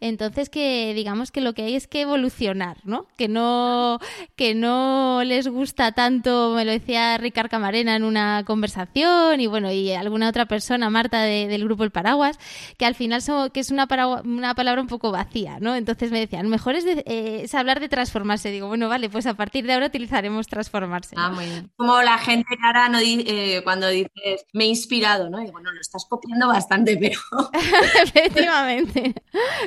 entonces 0.00 0.48
que 0.48 0.92
digamos 0.94 1.30
que 1.30 1.40
lo 1.40 1.52
que 1.52 1.62
hay 1.62 1.74
es 1.74 1.86
que 1.86 2.02
evolucionar, 2.02 2.78
¿no? 2.84 3.06
Que 3.16 3.28
no, 3.28 3.98
que 4.36 4.54
no 4.54 5.22
les 5.24 5.48
gusta 5.48 5.92
tanto, 5.92 6.54
me 6.54 6.64
lo 6.64 6.72
decía 6.72 7.16
Ricard 7.18 7.50
Camarena 7.50 7.96
en 7.96 8.04
una 8.04 8.44
conversación 8.46 9.40
y 9.40 9.46
bueno, 9.46 9.70
y 9.70 9.92
alguna 9.92 10.28
otra 10.28 10.46
persona, 10.46 10.90
Marta 10.90 11.22
del 11.22 11.64
grupo 11.64 11.84
El 11.84 11.90
Paraguas, 11.90 12.38
que 12.76 12.86
al 12.86 12.94
final 12.94 13.14
que 13.52 13.60
es 13.60 13.70
una, 13.70 13.86
una 14.24 14.54
palabra 14.54 14.80
un 14.80 14.88
poco 14.88 15.12
vacía, 15.12 15.58
¿no? 15.60 15.74
Entonces 15.76 16.10
me 16.10 16.18
decían, 16.18 16.48
mejor 16.48 16.74
es, 16.74 16.84
eh, 16.84 17.42
es 17.44 17.54
hablar 17.54 17.80
de 17.80 17.88
transformarse. 17.88 18.50
Digo, 18.50 18.68
bueno, 18.68 18.88
vale, 18.88 19.08
pues 19.08 19.26
a 19.26 19.34
partir 19.34 19.66
de 19.66 19.72
ahora 19.72 19.86
utilizaremos 19.86 20.33
transformarse. 20.42 21.14
Ah, 21.18 21.30
muy 21.30 21.46
bien. 21.46 21.70
Como 21.76 22.00
la 22.02 22.18
gente 22.18 22.46
ahora 22.62 22.88
no 22.88 22.98
eh, 23.00 23.60
cuando 23.64 23.88
dices 23.88 24.46
me 24.52 24.64
he 24.64 24.66
inspirado, 24.68 25.30
¿no? 25.30 25.38
Digo, 25.38 25.60
no, 25.60 25.72
lo 25.72 25.80
estás 25.80 26.06
copiando 26.08 26.48
bastante, 26.48 26.96
pero. 27.00 27.18
Efectivamente. 28.02 29.14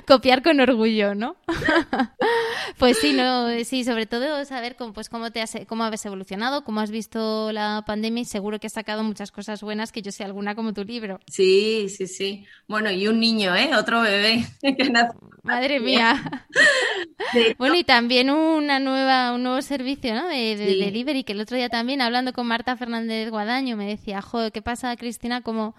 Copiar 0.08 0.44
con 0.44 0.60
orgullo, 0.60 1.16
¿no? 1.16 1.36
pues 2.78 2.98
sí, 3.00 3.14
no, 3.14 3.48
sí, 3.64 3.84
sobre 3.84 4.06
todo 4.06 4.44
saber 4.46 4.76
cómo, 4.76 4.94
pues, 4.94 5.10
cómo 5.10 5.32
te 5.32 5.42
has, 5.42 5.58
cómo 5.68 5.84
has 5.84 6.06
evolucionado, 6.06 6.64
cómo 6.64 6.82
has 6.82 6.92
visto 6.92 7.52
la 7.52 7.84
pandemia 7.86 8.22
y 8.22 8.26
seguro 8.26 8.60
que 8.60 8.68
has 8.68 8.74
sacado 8.74 9.04
muchas 9.04 9.32
cosas 9.32 9.62
buenas, 9.62 9.92
que 9.92 10.02
yo 10.02 10.12
sé 10.12 10.24
alguna 10.24 10.56
como 10.56 10.74
tu 10.74 10.84
libro. 10.84 11.20
Sí, 11.28 11.88
sí, 11.90 12.08
sí. 12.08 12.46
Bueno, 12.68 12.92
y 12.92 13.08
un 13.08 13.20
niño, 13.20 13.56
¿eh? 13.56 13.72
Otro 13.76 14.02
bebé 14.02 14.46
Madre 15.44 15.80
mía. 15.80 16.46
bueno, 17.58 17.76
y 17.76 17.84
también 17.84 18.30
una 18.30 18.80
nueva, 18.80 19.34
un 19.34 19.44
nuevo 19.44 19.62
servicio 19.62 20.14
¿no? 20.14 20.28
de, 20.28 20.56
delivery, 20.66 21.24
que 21.24 21.34
el 21.34 21.42
otro 21.42 21.58
día 21.58 21.70
también, 21.70 22.02
hablando 22.02 22.34
con 22.34 22.48
Marta 22.48 22.76
Fernández 22.76 23.30
Guadaño, 23.30 23.78
me 23.78 23.88
decía, 23.88 24.22
joder, 24.22 24.52
¿qué 24.52 24.62
pasa, 24.62 24.96
Cristina? 24.96 25.42
Como 25.42 25.76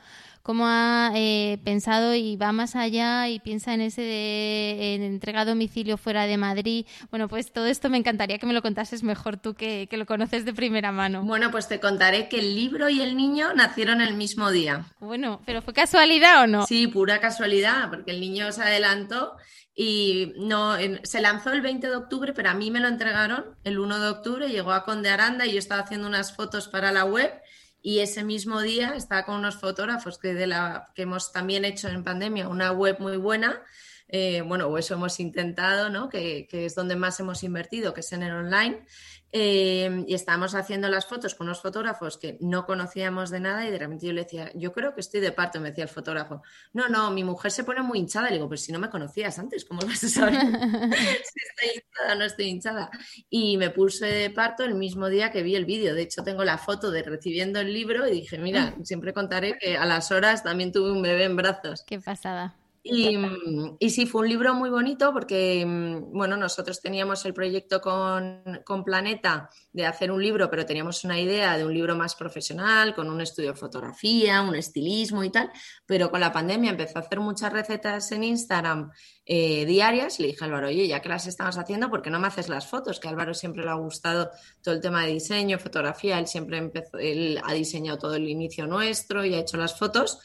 cómo 0.49 0.67
ha 0.67 1.13
eh, 1.15 1.59
pensado 1.63 2.15
y 2.15 2.37
va 2.37 2.53
más 2.53 2.75
allá 2.75 3.29
y 3.29 3.39
piensa 3.39 3.75
en 3.75 3.83
ese 3.83 4.01
de 4.01 4.95
entrega 4.95 5.43
a 5.43 5.45
domicilio 5.45 5.99
fuera 5.99 6.25
de 6.25 6.39
Madrid. 6.39 6.87
Bueno, 7.11 7.29
pues 7.29 7.53
todo 7.53 7.67
esto 7.67 7.91
me 7.91 7.99
encantaría 7.99 8.39
que 8.39 8.47
me 8.47 8.55
lo 8.55 8.63
contases 8.63 9.03
mejor 9.03 9.37
tú 9.37 9.53
que, 9.53 9.89
que, 9.91 9.99
lo 9.99 10.07
conoces 10.07 10.47
de 10.47 10.55
primera 10.55 10.91
mano. 10.91 11.23
Bueno, 11.23 11.51
pues 11.51 11.69
te 11.69 11.81
contaré 11.81 12.31
que 12.31 12.39
el 12.39 12.55
libro 12.55 12.89
y 12.89 13.03
el 13.03 13.15
niño 13.15 13.53
nacieron 13.53 14.01
el 14.01 14.15
mismo 14.15 14.51
día. 14.51 14.87
Bueno, 15.01 15.43
pero 15.45 15.61
¿fue 15.61 15.75
casualidad 15.75 16.45
o 16.45 16.47
no? 16.47 16.65
Sí, 16.65 16.87
pura 16.87 17.21
casualidad, 17.21 17.91
porque 17.91 18.13
el 18.13 18.19
niño 18.19 18.51
se 18.51 18.63
adelantó 18.63 19.37
y 19.75 20.33
no, 20.39 20.77
se 21.03 21.21
lanzó 21.21 21.53
el 21.53 21.61
20 21.61 21.89
de 21.89 21.97
octubre, 21.97 22.33
pero 22.33 22.49
a 22.49 22.55
mí 22.55 22.71
me 22.71 22.81
lo 22.81 22.89
entregaron 22.89 23.55
el 23.65 23.79
1 23.79 24.01
de 24.01 24.09
octubre, 24.09 24.49
llegó 24.49 24.73
a 24.73 24.85
Conde 24.85 25.11
Aranda 25.11 25.45
y 25.45 25.53
yo 25.53 25.59
estaba 25.59 25.83
haciendo 25.83 26.09
unas 26.09 26.35
fotos 26.35 26.69
para 26.69 26.91
la 26.91 27.05
web 27.05 27.39
y 27.83 28.01
ese 28.01 28.25
mismo 28.25 28.61
día 28.61 28.95
estaba 28.97 29.25
con 29.25 29.37
unos 29.37 29.57
fotógrafos 29.57 30.19
que, 30.19 30.35
de 30.35 30.47
la, 30.47 30.91
que 30.95 31.03
hemos 31.03 31.33
también 31.33 31.65
hecho 31.65 31.89
en 31.89 32.05
pandemia, 32.05 32.49
una 32.49 32.73
web 32.73 32.97
muy 32.99 33.17
buena 33.17 33.63
eh, 34.09 34.43
bueno, 34.43 34.67
o 34.67 34.79
eso 34.79 34.95
hemos 34.95 35.21
intentado, 35.21 35.91
¿no? 35.91 36.09
Que, 36.09 36.47
que, 36.49 36.65
es 36.65 36.75
donde 36.75 36.97
más 36.97 37.21
hemos 37.21 37.43
invertido, 37.43 37.95
que 37.95 38.01
es 38.01 38.13
en 38.13 38.23
el 38.23 38.33
online. 38.33 38.85
Eh, 39.31 40.05
y 40.07 40.15
estábamos 40.15 40.55
haciendo 40.55 40.89
las 40.89 41.05
fotos 41.05 41.35
con 41.35 41.49
unos 41.49 41.61
fotógrafos 41.61 42.17
que 42.17 42.39
no 42.41 42.65
conocíamos 42.65 43.29
de 43.29 43.41
nada 43.41 43.67
y 43.67 43.71
de 43.71 43.79
repente 43.79 44.07
yo 44.07 44.15
le 44.15 44.23
decía, 44.23 44.51
yo 44.55 44.73
creo 44.73 44.95
que 44.95 45.01
estoy 45.03 45.21
de 45.21 45.33
parto, 45.33 45.61
me 45.61 45.69
decía 45.69 45.85
el 45.85 45.91
fotógrafo. 45.91 46.43
No, 46.73 46.89
no, 46.89 47.11
mi 47.11 47.25
mujer 47.25 47.51
se 47.51 47.65
pone 47.65 47.83
muy 47.83 47.99
hinchada. 47.99 48.29
Le 48.29 48.37
digo, 48.37 48.49
pues 48.49 48.63
si 48.63 48.73
no 48.73 48.79
me 48.79 48.89
conocías 48.89 49.39
antes, 49.39 49.67
¿cómo 49.67 49.83
vas 49.87 50.03
a 50.05 50.09
saber 50.09 50.35
si 50.41 50.47
estoy 50.47 51.69
hinchada 51.75 52.13
o 52.13 52.15
no 52.15 52.25
estoy 52.25 52.47
hinchada? 52.47 52.91
Y 53.29 53.59
me 53.59 53.69
puse 53.69 54.07
de 54.07 54.31
parto 54.31 54.65
el 54.65 54.75
mismo 54.75 55.09
día 55.09 55.31
que 55.31 55.43
vi 55.43 55.57
el 55.57 55.67
vídeo. 55.67 55.95
De 55.95 56.03
hecho, 56.03 56.25
tengo 56.25 56.45
la 56.45 56.57
foto 56.57 56.91
de 56.91 57.03
recibiendo 57.03 57.61
el 57.61 57.73
libro 57.73 58.09
y 58.09 58.13
dije, 58.13 58.39
mira, 58.39 58.75
siempre 58.83 59.13
contaré 59.13 59.59
que 59.59 59.77
a 59.77 59.85
las 59.85 60.11
horas 60.11 60.43
también 60.43 60.73
tuve 60.73 60.91
un 60.91 61.03
bebé 61.03 61.25
en 61.25 61.37
brazos. 61.37 61.85
Qué 61.87 62.01
pasada. 62.01 62.58
Y, 62.91 63.91
sí, 63.91 64.07
fue 64.07 64.23
un 64.23 64.29
libro 64.29 64.55
muy 64.55 64.71
bonito 64.71 65.13
porque, 65.13 65.65
mm, 65.67 66.13
bueno, 66.13 66.37
nosotros 66.37 66.81
teníamos 66.81 67.25
el 67.25 67.35
proyecto 67.35 67.81
con, 67.81 68.43
Planeta 68.85 69.51
de 69.73 69.87
hacer 69.87 70.11
un 70.11 70.23
libro, 70.23 70.49
pero 70.49 70.65
teníamos 70.65 71.05
una 71.05 71.19
idea 71.19 71.59
de 71.59 71.67
un 71.67 71.75
libro 71.75 71.97
más 71.97 72.15
profesional, 72.15 72.95
con 72.95 73.11
un 73.11 73.21
estudio 73.21 73.53
de 73.53 73.59
fotografía, 73.59 74.41
un 74.41 74.55
estilismo 74.55 75.25
y 75.25 75.31
tal, 75.31 75.51
pero 75.85 76.11
con 76.11 76.21
la 76.21 76.33
pandemia 76.33 76.71
empezó 76.71 76.99
a 76.99 77.03
hacer 77.03 77.21
muchas 77.21 77.53
recetas 77.53 78.11
en 78.13 78.25
Instagram 78.25 78.91
eh, 79.27 79.67
diarias. 79.67 80.21
Le 80.21 80.29
dije 80.29 80.45
a 80.45 80.47
Álvaro, 80.47 80.69
oye, 80.69 80.87
ya 80.87 81.03
que 81.03 81.09
las 81.09 81.27
estamos 81.27 81.59
haciendo, 81.59 81.91
¿por 81.91 82.03
qué 82.03 82.11
no 82.11 82.21
me 82.21 82.29
haces 82.29 82.49
las 82.49 82.67
fotos? 82.67 83.01
Que 83.01 83.09
a 83.09 83.11
Álvaro 83.11 83.35
siempre 83.35 83.65
le 83.65 83.71
ha 83.71 83.75
gustado 83.75 84.31
todo 84.63 84.75
el 84.75 84.81
tema 84.81 85.05
de 85.05 85.13
diseño, 85.13 85.59
fotografía, 85.59 86.19
él 86.19 86.27
siempre 86.27 86.59
empezó, 86.59 86.99
él 86.99 87.41
ha 87.45 87.53
diseñado 87.53 87.99
todo 87.99 88.15
el 88.15 88.29
inicio 88.29 88.67
nuestro 88.67 89.25
y 89.25 89.35
ha 89.35 89.41
hecho 89.41 89.57
las 89.57 89.79
fotos 89.79 90.19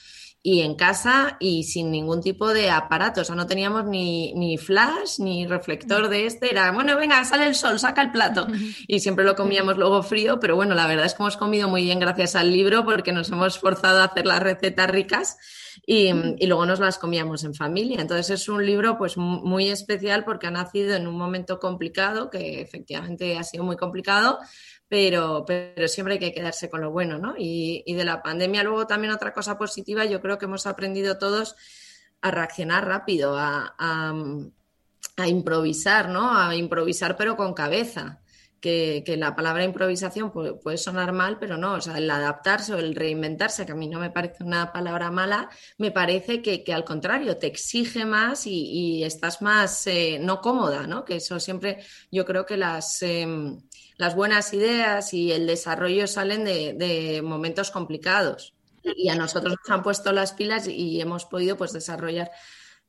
y 0.46 0.60
en 0.60 0.76
casa 0.76 1.38
y 1.40 1.64
sin 1.64 1.90
ningún 1.90 2.20
tipo 2.20 2.54
de 2.54 2.70
aparato. 2.70 3.22
O 3.22 3.24
sea, 3.24 3.34
no 3.34 3.48
teníamos 3.48 3.86
ni, 3.86 4.34
ni, 4.34 4.58
flash 4.58 5.20
ni 5.20 5.48
reflector 5.48 6.10
de 6.10 6.26
este. 6.26 6.52
Era, 6.52 6.70
bueno, 6.74 6.98
venga, 6.98 7.24
sale 7.24 7.48
el 7.48 7.56
sol, 7.56 7.80
saca 7.80 8.02
el 8.02 8.12
plato. 8.12 8.46
Y 8.86 9.00
siempre 9.00 9.24
lo 9.24 9.36
comíamos 9.36 9.78
luego 9.78 10.04
frío, 10.04 10.40
pero 10.42 10.58
bueno, 10.58 10.76
la 10.76 10.86
verdad 10.86 11.06
es 11.06 11.14
que 11.14 11.24
hemos 11.24 11.38
comido 11.38 11.70
muy 11.70 11.84
bien 11.84 12.00
gracias 12.00 12.36
al 12.36 12.52
libro 12.52 12.84
porque 12.84 13.14
nos 13.14 13.32
hemos 13.32 13.58
forzado 13.58 14.02
a 14.02 14.06
hacer 14.06 14.26
las 14.26 14.42
recetas 14.44 14.90
ricas 14.90 15.38
y, 15.86 16.10
y 16.38 16.48
luego 16.48 16.66
nos 16.66 16.80
las 16.80 16.98
comíamos 16.98 17.46
en 17.46 17.54
familia. 17.54 18.02
Entonces 18.02 18.42
es 18.42 18.50
un 18.50 18.66
libro 18.66 18.98
pues 18.98 19.16
muy 19.16 19.70
especial 19.70 20.26
porque 20.26 20.48
ha 20.48 20.52
nacido 20.52 20.96
en 20.96 21.08
un 21.08 21.18
momento 21.18 21.60
complicado, 21.60 22.30
que 22.30 22.60
efectivamente 22.62 23.38
ha 23.38 23.44
sido 23.44 23.64
muy 23.64 23.78
complicado, 23.78 24.40
pero, 24.94 25.44
pero 25.48 25.88
siempre 25.88 26.14
hay 26.14 26.20
que 26.20 26.32
quedarse 26.32 26.70
con 26.70 26.80
lo 26.82 26.92
bueno, 26.92 27.18
¿no? 27.18 27.34
Y, 27.36 27.84
de 27.96 28.04
la 28.04 28.22
pandemia 28.22 28.62
luego 28.62 28.86
también 28.86 29.12
otra 29.12 29.34
cosa 29.34 29.58
positiva, 29.58 30.06
yo 30.06 30.22
creo 30.22 30.38
que 30.38 30.46
hemos 30.46 30.68
aprendido 30.68 31.18
todos 31.18 31.56
a 32.22 32.30
reaccionar 32.30 32.86
rápido, 32.86 33.36
a, 33.36 33.74
a, 33.76 35.28
improvisar, 35.28 36.10
¿no? 36.10 36.38
A 36.38 36.56
improvisar 36.56 37.18
pero 37.18 37.36
con 37.36 37.56
cabeza. 37.56 38.20
Que, 38.62 39.04
la 39.18 39.36
palabra 39.36 39.64
improvisación 39.64 40.32
puede, 40.32 40.78
sonar 40.78 41.12
mal, 41.12 41.40
pero 41.40 41.58
no, 41.58 41.74
o 41.74 41.82
sea, 41.82 41.98
el 41.98 42.10
adaptarse 42.12 42.76
o 42.76 42.78
el 42.78 42.94
reinventarse, 42.94 43.66
que 43.66 43.72
a 43.72 43.76
mí 43.76 43.88
no 43.88 44.00
me 44.00 44.12
parece 44.12 44.44
una 44.44 44.72
palabra 44.72 45.10
mala, 45.10 45.50
me 45.80 45.90
parece 45.90 46.44
que, 46.44 46.72
al 46.72 46.86
contrario, 46.86 47.38
te 47.38 47.48
exige 47.48 48.06
más 48.06 48.46
y, 48.46 49.04
estás 49.04 49.42
más 49.42 49.88
eh, 49.88 50.20
no 50.22 50.40
cómoda, 50.40 50.86
¿no? 50.86 51.04
Que 51.04 51.16
eso 51.16 51.40
siempre, 51.40 51.84
yo 52.12 52.26
creo 52.26 52.46
que 52.46 52.58
las... 52.58 53.02
Em, 53.02 53.60
las 53.98 54.16
buenas 54.16 54.54
ideas 54.54 55.14
y 55.14 55.32
el 55.32 55.48
desarrollo 55.48 56.08
salen 56.08 56.44
de, 56.44 57.22
momentos 57.24 57.72
complicados. 57.72 58.54
Y 58.84 59.10
a 59.10 59.16
nosotros 59.16 59.56
nos 59.60 59.70
han 59.70 59.84
puesto 59.84 60.12
las 60.12 60.34
pilas 60.34 60.68
y 60.68 61.00
hemos 61.00 61.26
podido 61.26 61.56
pues, 61.56 61.72
desarrollar 61.72 62.32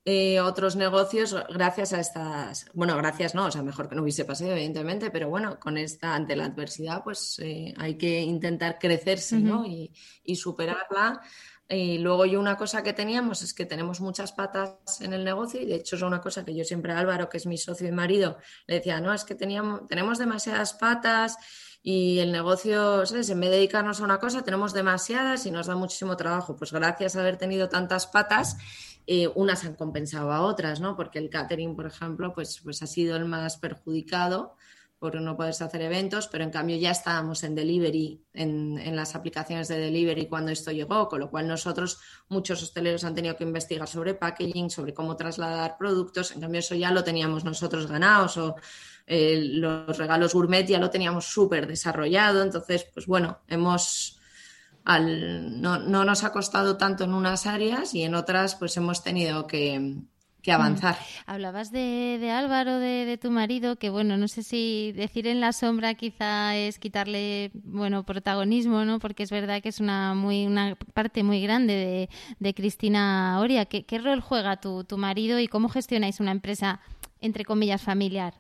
eh, 0.06 0.40
otros 0.40 0.76
negocios 0.76 1.34
gracias 1.48 1.94
a 1.94 2.00
estas, 2.00 2.66
bueno, 2.74 2.94
gracias 2.98 3.34
no, 3.34 3.46
o 3.46 3.50
sea, 3.50 3.62
mejor 3.62 3.88
que 3.88 3.94
no 3.94 4.02
hubiese 4.02 4.26
pasado, 4.26 4.50
evidentemente, 4.50 5.10
pero 5.10 5.30
bueno, 5.30 5.58
con 5.58 5.78
esta, 5.78 6.14
ante 6.14 6.36
la 6.36 6.44
adversidad, 6.44 7.02
pues 7.02 7.38
eh, 7.38 7.72
hay 7.78 7.96
que 7.96 8.20
intentar 8.20 8.78
crecerse, 8.78 9.38
¿no? 9.38 9.64
Y, 9.64 9.94
y 10.22 10.36
superarla 10.36 11.22
y 11.68 11.98
luego 11.98 12.26
yo 12.26 12.38
una 12.38 12.56
cosa 12.56 12.82
que 12.82 12.92
teníamos 12.92 13.42
es 13.42 13.54
que 13.54 13.64
tenemos 13.64 14.00
muchas 14.00 14.32
patas 14.32 15.00
en 15.00 15.12
el 15.14 15.24
negocio 15.24 15.60
y 15.60 15.66
de 15.66 15.76
hecho 15.76 15.96
es 15.96 16.02
una 16.02 16.20
cosa 16.20 16.44
que 16.44 16.54
yo 16.54 16.64
siempre 16.64 16.92
a 16.92 16.98
Álvaro, 16.98 17.28
que 17.28 17.38
es 17.38 17.46
mi 17.46 17.56
socio 17.56 17.88
y 17.88 17.92
marido, 17.92 18.38
le 18.66 18.76
decía, 18.76 19.00
no, 19.00 19.14
es 19.14 19.24
que 19.24 19.34
teníamos, 19.34 19.86
tenemos 19.86 20.18
demasiadas 20.18 20.74
patas 20.74 21.36
y 21.82 22.18
el 22.20 22.32
negocio, 22.32 23.04
¿sabes? 23.06 23.28
En 23.30 23.40
vez 23.40 23.50
de 23.50 23.56
dedicarnos 23.56 24.00
a 24.00 24.04
una 24.04 24.18
cosa, 24.18 24.42
tenemos 24.42 24.72
demasiadas 24.72 25.44
y 25.46 25.50
nos 25.50 25.66
da 25.66 25.76
muchísimo 25.76 26.16
trabajo. 26.16 26.56
Pues 26.56 26.72
gracias 26.72 27.14
a 27.14 27.20
haber 27.20 27.36
tenido 27.36 27.68
tantas 27.68 28.06
patas, 28.06 28.56
eh, 29.06 29.28
unas 29.34 29.64
han 29.64 29.74
compensado 29.74 30.32
a 30.32 30.40
otras, 30.40 30.80
¿no? 30.80 30.96
Porque 30.96 31.18
el 31.18 31.28
catering, 31.28 31.76
por 31.76 31.86
ejemplo, 31.86 32.32
pues, 32.32 32.60
pues 32.64 32.82
ha 32.82 32.86
sido 32.86 33.16
el 33.16 33.26
más 33.26 33.58
perjudicado 33.58 34.56
por 34.98 35.20
no 35.20 35.36
poderse 35.36 35.64
hacer 35.64 35.82
eventos, 35.82 36.28
pero 36.28 36.44
en 36.44 36.50
cambio 36.50 36.76
ya 36.76 36.90
estábamos 36.90 37.42
en 37.44 37.54
delivery, 37.54 38.22
en, 38.32 38.96
las 38.96 39.14
aplicaciones 39.14 39.68
de 39.68 39.78
delivery 39.78 40.26
cuando 40.26 40.50
esto 40.50 40.70
llegó, 40.72 41.08
con 41.08 41.20
lo 41.20 41.30
cual 41.30 41.46
nosotros, 41.46 41.98
muchos 42.28 42.62
hosteleros 42.62 43.04
han 43.04 43.14
tenido 43.14 43.36
que 43.36 43.44
investigar 43.44 43.86
sobre 43.86 44.14
packaging, 44.14 44.70
sobre 44.70 44.94
cómo 44.94 45.16
trasladar 45.16 45.76
productos, 45.76 46.32
en 46.32 46.40
cambio 46.40 46.60
eso 46.60 46.74
ya 46.74 46.90
lo 46.90 47.04
teníamos 47.04 47.44
nosotros 47.44 47.86
ganados 47.86 48.36
o 48.38 48.56
eh, 49.06 49.38
los 49.42 49.98
regalos 49.98 50.32
gourmet 50.32 50.66
ya 50.66 50.78
lo 50.78 50.90
teníamos 50.90 51.26
súper 51.26 51.66
desarrollado, 51.66 52.42
entonces, 52.42 52.86
pues 52.92 53.06
bueno, 53.06 53.40
hemos... 53.48 54.20
Al, 54.86 55.62
no, 55.62 55.78
no 55.78 56.04
nos 56.04 56.24
ha 56.24 56.32
costado 56.32 56.76
tanto 56.76 57.04
en 57.04 57.14
unas 57.14 57.46
áreas 57.46 57.94
y 57.94 58.02
en 58.02 58.14
otras 58.14 58.54
pues 58.56 58.76
hemos 58.76 59.02
tenido 59.02 59.46
que, 59.46 60.04
que 60.44 60.52
avanzar. 60.52 60.96
Hablabas 61.26 61.72
de, 61.72 62.30
Álvaro, 62.30 62.78
de, 62.78 63.18
tu 63.20 63.30
marido, 63.30 63.76
que 63.76 63.88
bueno, 63.88 64.18
no 64.18 64.28
sé 64.28 64.42
si 64.42 64.92
decir 64.92 65.26
en 65.26 65.40
la 65.40 65.52
sombra 65.52 65.94
quizá 65.94 66.54
es 66.54 66.78
quitarle, 66.78 67.50
bueno, 67.54 68.04
protagonismo, 68.04 68.84
¿no? 68.84 68.98
Porque 68.98 69.22
es 69.22 69.30
verdad 69.30 69.62
que 69.62 69.70
es 69.70 69.80
una 69.80 70.14
muy 70.14 70.46
una 70.46 70.76
parte 70.92 71.22
muy 71.22 71.40
grande 71.40 72.08
de, 72.38 72.54
Cristina 72.54 73.40
Oria. 73.40 73.64
¿Qué, 73.64 73.98
rol 73.98 74.20
juega 74.20 74.60
tu, 74.60 74.84
tu 74.84 74.98
marido 74.98 75.40
y 75.40 75.48
cómo 75.48 75.70
gestionáis 75.70 76.20
una 76.20 76.30
empresa, 76.30 76.80
entre 77.20 77.44
comillas, 77.44 77.82
familiar? 77.82 78.34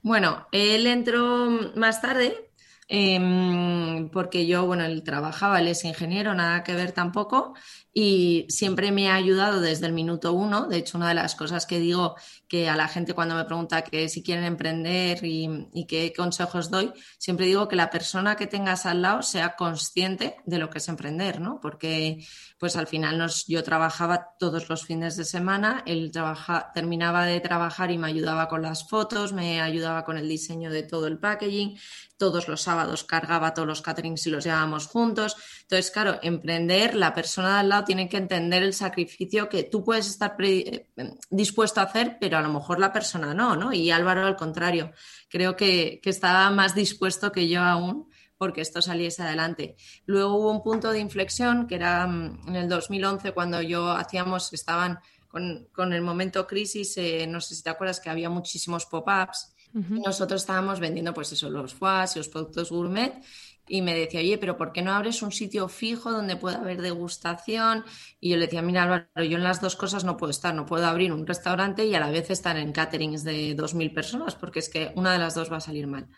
Bueno, 0.00 0.48
él 0.50 0.86
entró 0.86 1.50
más 1.76 2.00
tarde, 2.00 2.50
em, 2.94 4.10
porque 4.10 4.46
yo, 4.46 4.66
bueno, 4.66 4.84
él 4.84 5.02
trabajaba, 5.02 5.60
él 5.60 5.68
es 5.68 5.82
ingeniero, 5.82 6.34
nada 6.34 6.62
que 6.62 6.74
ver 6.74 6.92
tampoco, 6.92 7.54
y 7.94 8.46
siempre 8.48 8.92
me 8.92 9.10
ha 9.10 9.14
ayudado 9.14 9.60
desde 9.60 9.86
el 9.86 9.92
minuto 9.92 10.32
uno. 10.32 10.66
De 10.66 10.78
hecho, 10.78 10.98
una 10.98 11.08
de 11.08 11.14
las 11.14 11.34
cosas 11.34 11.66
que 11.66 11.78
digo 11.78 12.16
que 12.48 12.68
a 12.68 12.76
la 12.76 12.88
gente 12.88 13.14
cuando 13.14 13.34
me 13.34 13.44
pregunta 13.44 13.82
que 13.82 14.08
si 14.08 14.22
quieren 14.22 14.44
emprender 14.44 15.20
y, 15.24 15.86
qué 15.86 16.12
consejos 16.14 16.70
doy, 16.70 16.92
siempre 17.18 17.46
digo 17.46 17.68
que 17.68 17.76
la 17.76 17.90
persona 17.90 18.36
que 18.36 18.46
tengas 18.46 18.86
al 18.86 19.02
lado 19.02 19.22
sea 19.22 19.56
consciente 19.56 20.36
de 20.44 20.58
lo 20.58 20.68
que 20.70 20.78
es 20.78 20.88
emprender, 20.88 21.40
¿no? 21.40 21.60
Porque 21.60 22.26
pues 22.58 22.76
al 22.76 22.86
final 22.86 23.26
yo 23.48 23.62
trabajaba 23.64 24.36
todos 24.38 24.68
los 24.68 24.84
fines 24.86 25.16
de 25.16 25.24
semana, 25.24 25.82
él 25.84 26.10
trabaja, 26.12 26.70
terminaba 26.72 27.24
de 27.24 27.40
trabajar 27.40 27.90
y 27.90 27.98
me 27.98 28.06
ayudaba 28.06 28.48
con 28.48 28.62
las 28.62 28.88
fotos, 28.88 29.32
me 29.32 29.60
ayudaba 29.60 30.04
con 30.04 30.16
el 30.16 30.28
diseño 30.28 30.70
de 30.70 30.82
todo 30.82 31.08
el 31.08 31.18
packaging, 31.18 31.76
todos 32.22 32.46
los 32.46 32.62
sábados 32.62 33.02
cargaba 33.02 33.52
todos 33.52 33.66
los 33.66 33.82
caterings 33.82 34.28
y 34.28 34.30
los 34.30 34.44
llevábamos 34.44 34.86
juntos. 34.86 35.34
Entonces, 35.62 35.90
claro, 35.90 36.20
emprender, 36.22 36.94
la 36.94 37.14
persona 37.14 37.54
de 37.54 37.60
al 37.62 37.68
lado 37.68 37.82
tienen 37.82 38.08
que 38.08 38.16
entender 38.16 38.62
el 38.62 38.74
sacrificio 38.74 39.48
que 39.48 39.64
tú 39.64 39.82
puedes 39.82 40.06
estar 40.06 40.36
eh, 40.38 40.86
dispuesto 41.30 41.80
a 41.80 41.82
hacer, 41.82 42.18
pero 42.20 42.38
a 42.38 42.40
lo 42.40 42.52
mejor 42.52 42.78
la 42.78 42.92
persona 42.92 43.34
no, 43.34 43.56
¿no? 43.56 43.72
Y 43.72 43.90
Álvaro 43.90 44.24
al 44.24 44.36
contrario, 44.36 44.92
creo 45.28 45.56
que, 45.56 46.00
estaba 46.04 46.48
más 46.50 46.76
dispuesto 46.76 47.32
que 47.32 47.48
yo 47.48 47.60
aún 47.60 48.08
porque 48.38 48.60
esto 48.60 48.80
saliese 48.80 49.24
adelante. 49.24 49.74
Luego 50.06 50.36
hubo 50.36 50.52
un 50.52 50.62
punto 50.62 50.92
de 50.92 51.00
inflexión 51.00 51.66
que 51.66 51.74
era 51.74 52.06
mm, 52.06 52.50
en 52.50 52.54
el 52.54 52.68
2011 52.68 53.32
cuando 53.32 53.60
yo 53.62 53.90
hacíamos, 53.90 54.52
estaban 54.52 55.00
con, 55.26 55.92
el 55.92 56.02
momento 56.02 56.46
crisis, 56.46 56.96
eh, 56.98 57.26
no 57.26 57.40
sé 57.40 57.56
si 57.56 57.64
te 57.64 57.70
acuerdas 57.70 57.98
que 57.98 58.10
había 58.10 58.30
muchísimos 58.30 58.86
pop-ups. 58.86 59.51
Nosotros 59.72 60.42
estábamos 60.42 60.80
vendiendo 60.80 61.14
pues 61.14 61.32
eso, 61.32 61.48
los 61.48 61.72
FUAS 61.74 62.16
y 62.16 62.18
los 62.18 62.28
productos 62.28 62.70
gourmet 62.70 63.22
y 63.68 63.80
me 63.80 63.94
decía, 63.94 64.20
oye, 64.20 64.38
pero 64.38 64.56
¿por 64.56 64.72
qué 64.72 64.82
no 64.82 64.92
abres 64.92 65.22
un 65.22 65.32
sitio 65.32 65.68
fijo 65.68 66.10
donde 66.10 66.36
pueda 66.36 66.58
haber 66.58 66.82
degustación? 66.82 67.84
Y 68.20 68.30
yo 68.30 68.36
le 68.36 68.46
decía, 68.46 68.60
mira 68.60 68.82
Álvaro, 68.82 69.24
yo 69.24 69.38
en 69.38 69.44
las 69.44 69.60
dos 69.60 69.76
cosas 69.76 70.04
no 70.04 70.16
puedo 70.16 70.30
estar, 70.30 70.54
no 70.54 70.66
puedo 70.66 70.86
abrir 70.86 71.12
un 71.12 71.26
restaurante 71.26 71.86
y 71.86 71.94
a 71.94 72.00
la 72.00 72.10
vez 72.10 72.30
estar 72.30 72.56
en 72.56 72.72
caterings 72.72 73.24
de 73.24 73.56
2.000 73.56 73.94
personas, 73.94 74.34
porque 74.34 74.58
es 74.58 74.68
que 74.68 74.92
una 74.96 75.12
de 75.12 75.18
las 75.18 75.34
dos 75.34 75.50
va 75.50 75.58
a 75.58 75.60
salir 75.60 75.86
mal. 75.86 76.08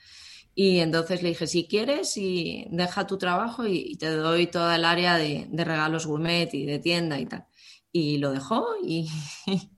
Y 0.54 0.78
entonces 0.78 1.22
le 1.22 1.30
dije, 1.30 1.46
si 1.46 1.66
quieres, 1.66 2.16
y 2.16 2.66
deja 2.70 3.06
tu 3.06 3.18
trabajo 3.18 3.66
y, 3.66 3.96
te 3.96 4.10
doy 4.10 4.46
toda 4.46 4.76
el 4.76 4.84
área 4.84 5.16
de, 5.16 5.46
de 5.50 5.64
regalos 5.64 6.06
gourmet 6.06 6.52
y 6.54 6.64
de 6.64 6.78
tienda 6.78 7.18
y 7.18 7.26
tal 7.26 7.46
y 7.96 8.18
lo 8.18 8.32
dejó 8.32 8.66
y, 8.82 9.08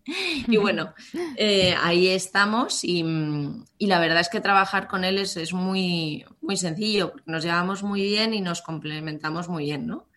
y 0.48 0.56
bueno, 0.56 0.94
eh, 1.36 1.74
ahí 1.82 2.08
estamos 2.08 2.82
y, 2.82 3.04
y, 3.76 3.86
la 3.86 4.00
verdad 4.00 4.20
es 4.20 4.30
que 4.30 4.40
trabajar 4.40 4.88
con 4.88 5.04
él 5.04 5.18
es, 5.18 5.36
es, 5.36 5.52
muy, 5.52 6.24
muy 6.40 6.56
sencillo, 6.56 7.12
nos 7.26 7.44
llevamos 7.44 7.82
muy 7.82 8.00
bien 8.00 8.32
y 8.32 8.40
nos 8.40 8.62
complementamos 8.62 9.50
muy 9.50 9.64
bien, 9.64 9.86
¿no? 9.86 10.08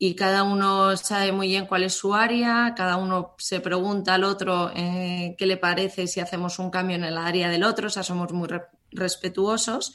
y 0.00 0.14
cada 0.14 0.42
uno 0.42 0.96
sabe 0.96 1.30
muy 1.30 1.48
bien 1.48 1.66
cuál 1.66 1.84
es 1.84 1.92
su 1.92 2.14
área, 2.14 2.74
cada 2.76 2.96
uno 2.96 3.34
se 3.38 3.60
pregunta 3.60 4.14
al 4.14 4.24
otro 4.24 4.70
eh, 4.74 5.36
qué 5.38 5.46
le 5.46 5.56
parece 5.56 6.08
si 6.08 6.18
hacemos 6.18 6.58
un 6.58 6.70
cambio 6.70 6.96
en 6.96 7.04
el 7.04 7.18
área 7.18 7.48
del 7.48 7.62
otro, 7.62 7.86
o 7.86 7.90
sea, 7.90 8.02
somos 8.02 8.32
muy 8.32 8.48
respetuosos 8.90 9.94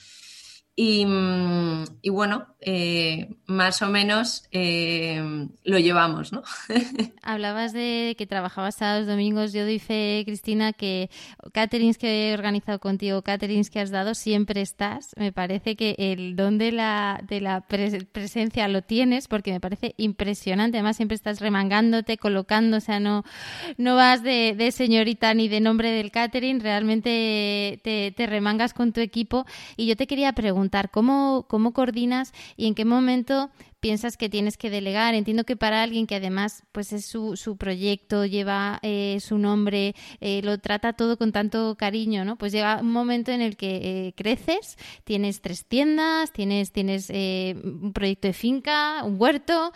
y, 0.76 1.06
mm, 1.06 1.84
y 2.02 2.10
bueno, 2.10 2.48
eh, 2.60 3.30
más 3.46 3.84
o 3.84 3.90
menos 3.90 4.46
eh, 4.52 5.22
lo 5.64 5.78
llevamos, 5.78 6.32
¿no? 6.32 6.42
Hablabas 7.22 7.74
de 7.74 8.16
que 8.18 8.26
trabajabas 8.26 8.76
sábados, 8.76 9.06
domingos. 9.06 9.54
Yo 9.54 9.66
doy 9.66 9.80
Cristina, 9.80 10.74
que 10.74 11.12
caterings 11.52 12.00
que 12.00 12.30
he 12.30 12.34
organizado 12.34 12.80
contigo, 12.80 13.22
caterings 13.22 13.70
que 13.70 13.82
has 13.82 13.92
dado, 13.92 14.16
siempre 14.16 14.62
estás. 14.62 15.12
Me 15.16 15.32
parece 15.32 15.76
que 15.76 15.96
el 16.00 16.36
don 16.36 16.58
de 16.58 16.72
la, 16.72 17.22
de 17.28 17.40
la 17.40 17.62
presencia 17.62 18.68
lo 18.68 18.82
tienes 18.82 19.28
porque 19.28 19.52
me 19.52 19.60
parece 19.60 19.94
impresionante. 19.98 20.78
Además, 20.78 20.96
siempre 20.96 21.16
estás 21.16 21.40
remangándote, 21.40 22.18
colocando, 22.18 22.78
o 22.78 22.82
sea, 22.82 23.00
no, 23.00 23.24
no 23.78 23.96
vas 23.96 24.24
de, 24.24 24.72
señorita 24.72 25.36
ni 25.36 25.50
de 25.50 25.60
nombre 25.60 25.92
del 25.92 26.10
catering, 26.10 26.62
realmente 26.62 27.80
te, 27.84 28.12
te 28.12 28.26
remangas 28.26 28.74
con 28.74 28.92
tu 28.92 29.02
equipo. 29.02 29.46
Y 29.78 29.86
yo 29.86 29.96
te 29.96 30.08
quería 30.08 30.34
preguntar, 30.34 30.63
¿cómo, 30.92 31.46
cómo 31.48 31.74
coordinas 31.74 32.34
y 32.58 32.68
en 32.68 32.76
qué 32.76 32.86
momento 32.86 33.52
piensas 33.80 34.18
que 34.18 34.30
tienes 34.30 34.58
que 34.58 34.70
delegar? 34.70 35.14
Entiendo 35.14 35.44
que 35.44 35.56
para 35.56 35.84
alguien 35.84 36.08
que 36.08 36.16
además 36.16 36.64
pues 36.72 36.94
es 36.94 37.06
su, 37.06 37.36
su 37.36 37.58
proyecto, 37.58 38.26
lleva 38.26 38.80
eh, 38.82 39.18
su 39.20 39.38
nombre, 39.38 39.96
eh, 40.22 40.42
lo 40.44 40.58
trata 40.60 40.94
todo 40.94 41.18
con 41.18 41.32
tanto 41.32 41.76
cariño, 41.76 42.26
¿no? 42.26 42.38
Pues 42.38 42.52
llega 42.52 42.80
un 42.82 42.92
momento 42.92 43.32
en 43.32 43.42
el 43.42 43.58
que 43.58 44.08
eh, 44.08 44.14
creces, 44.16 44.78
tienes 45.04 45.42
tres 45.42 45.66
tiendas, 45.66 46.32
tienes, 46.32 46.72
tienes 46.72 47.10
un 47.10 47.92
proyecto 47.94 48.28
de 48.28 48.34
finca, 48.34 49.04
un 49.04 49.20
huerto. 49.20 49.74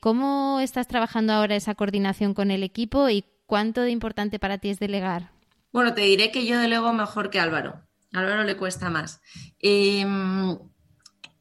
¿Cómo 0.00 0.60
estás 0.60 0.86
trabajando 0.86 1.32
ahora 1.32 1.56
esa 1.56 1.74
coordinación 1.74 2.34
con 2.34 2.50
el 2.50 2.62
equipo 2.62 3.08
y 3.08 3.24
cuánto 3.46 3.80
de 3.82 3.90
importante 3.90 4.38
para 4.38 4.58
ti 4.58 4.68
es 4.68 4.78
delegar? 4.78 5.30
Bueno, 5.72 5.94
te 5.94 6.02
diré 6.02 6.30
que 6.30 6.46
yo 6.46 6.58
delego 6.58 6.92
mejor 6.92 7.30
que 7.30 7.40
Álvaro. 7.40 7.87
A 8.12 8.20
Álvaro 8.20 8.44
le 8.44 8.56
cuesta 8.56 8.90
más. 8.90 9.20
Em, 9.58 10.58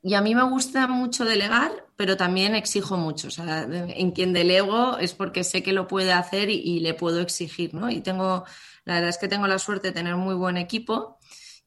y 0.04 0.14
a 0.14 0.22
mí 0.22 0.36
me 0.36 0.44
gusta 0.44 0.88
mucho 0.88 1.26
delegar, 1.26 1.72
pero 1.96 2.18
también 2.18 2.56
exijo 2.56 2.98
mucho. 2.98 3.28
O 3.28 3.32
sea, 3.32 3.64
en 3.64 4.12
quien 4.12 4.34
delego 4.34 4.98
es 4.98 5.14
porque 5.14 5.44
sé 5.44 5.64
que 5.64 5.74
lo 5.74 5.88
puede 5.88 6.12
hacer 6.14 6.50
y, 6.50 6.80
le 6.80 6.94
puedo 6.94 7.22
exigir, 7.22 7.74
¿no? 7.74 7.90
Y 7.90 8.02
tengo, 8.02 8.46
la 8.86 8.96
verdad 8.96 9.10
es 9.10 9.18
que 9.18 9.28
tengo 9.28 9.48
la 9.48 9.60
suerte 9.60 9.88
de 9.90 9.94
tener 9.94 10.16
muy 10.16 10.36
buen 10.36 10.58
equipo 10.58 11.18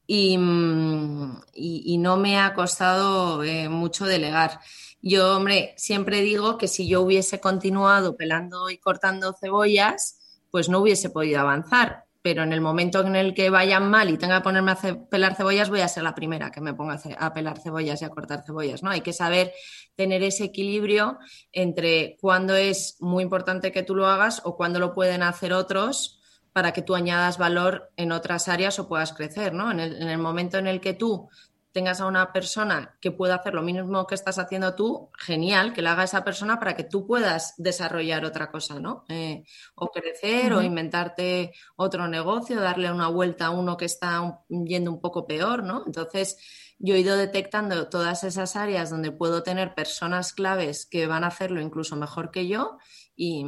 y, 0.07 0.37
no 0.37 2.17
me 2.17 2.39
ha 2.39 2.53
costado 2.53 3.43
eh, 3.43 3.69
mucho 3.69 4.05
delegar. 4.05 4.59
Yo, 5.01 5.37
hombre, 5.37 5.73
siempre 5.77 6.21
digo 6.21 6.57
que 6.57 6.67
si 6.67 6.87
yo 6.87 7.01
hubiese 7.01 7.39
continuado 7.39 8.15
pelando 8.15 8.69
y 8.69 8.77
cortando 8.77 9.33
cebollas, 9.39 10.45
pues 10.51 10.69
no 10.69 10.79
hubiese 10.79 11.09
podido 11.09 11.41
avanzar 11.41 12.05
pero 12.21 12.43
en 12.43 12.53
el 12.53 12.61
momento 12.61 13.01
en 13.01 13.15
el 13.15 13.33
que 13.33 13.49
vayan 13.49 13.89
mal 13.89 14.09
y 14.09 14.17
tenga 14.17 14.37
que 14.37 14.43
ponerme 14.43 14.71
a 14.71 14.77
pelar 15.09 15.35
cebollas, 15.35 15.69
voy 15.69 15.81
a 15.81 15.87
ser 15.87 16.03
la 16.03 16.13
primera 16.13 16.51
que 16.51 16.61
me 16.61 16.73
ponga 16.73 16.99
a 17.17 17.33
pelar 17.33 17.59
cebollas 17.59 18.01
y 18.01 18.05
a 18.05 18.09
cortar 18.09 18.43
cebollas, 18.45 18.83
¿no? 18.83 18.91
Hay 18.91 19.01
que 19.01 19.13
saber 19.13 19.53
tener 19.95 20.21
ese 20.21 20.45
equilibrio 20.45 21.17
entre 21.51 22.17
cuándo 22.21 22.55
es 22.55 22.97
muy 22.99 23.23
importante 23.23 23.71
que 23.71 23.83
tú 23.83 23.95
lo 23.95 24.07
hagas 24.07 24.41
o 24.45 24.55
cuándo 24.55 24.79
lo 24.79 24.93
pueden 24.93 25.23
hacer 25.23 25.53
otros 25.53 26.19
para 26.53 26.73
que 26.73 26.81
tú 26.81 26.95
añadas 26.95 27.37
valor 27.37 27.91
en 27.95 28.11
otras 28.11 28.47
áreas 28.47 28.77
o 28.77 28.87
puedas 28.87 29.13
crecer, 29.13 29.53
¿no? 29.53 29.71
En 29.71 29.79
el, 29.79 30.01
en 30.01 30.09
el 30.09 30.17
momento 30.17 30.57
en 30.57 30.67
el 30.67 30.81
que 30.81 30.93
tú 30.93 31.29
tengas 31.71 32.01
a 32.01 32.07
una 32.07 32.33
persona 32.33 32.97
que 32.99 33.11
pueda 33.11 33.35
hacer 33.35 33.53
lo 33.53 33.61
mismo 33.61 34.05
que 34.07 34.15
estás 34.15 34.37
haciendo 34.39 34.75
tú, 34.75 35.09
genial, 35.17 35.73
que 35.73 35.81
lo 35.81 35.89
haga 35.89 36.03
esa 36.03 36.23
persona 36.23 36.59
para 36.59 36.75
que 36.75 36.83
tú 36.83 37.07
puedas 37.07 37.53
desarrollar 37.57 38.25
otra 38.25 38.51
cosa, 38.51 38.79
¿no? 38.79 39.05
Eh, 39.09 39.43
o 39.75 39.89
crecer 39.89 40.53
o 40.53 40.61
inventarte 40.61 41.53
otro 41.75 42.07
negocio, 42.07 42.59
darle 42.59 42.91
una 42.91 43.07
vuelta 43.07 43.47
a 43.47 43.49
uno 43.51 43.77
que 43.77 43.85
está 43.85 44.41
yendo 44.49 44.91
un 44.91 45.01
poco 45.01 45.25
peor, 45.25 45.63
¿no? 45.63 45.83
Entonces, 45.85 46.37
yo 46.79 46.95
he 46.95 46.99
ido 46.99 47.15
detectando 47.15 47.89
todas 47.89 48.23
esas 48.23 48.55
áreas 48.55 48.89
donde 48.89 49.11
puedo 49.11 49.43
tener 49.43 49.75
personas 49.75 50.33
claves 50.33 50.85
que 50.85 51.07
van 51.07 51.23
a 51.23 51.27
hacerlo 51.27 51.61
incluso 51.61 51.95
mejor 51.95 52.31
que 52.31 52.47
yo 52.47 52.77
y, 53.15 53.45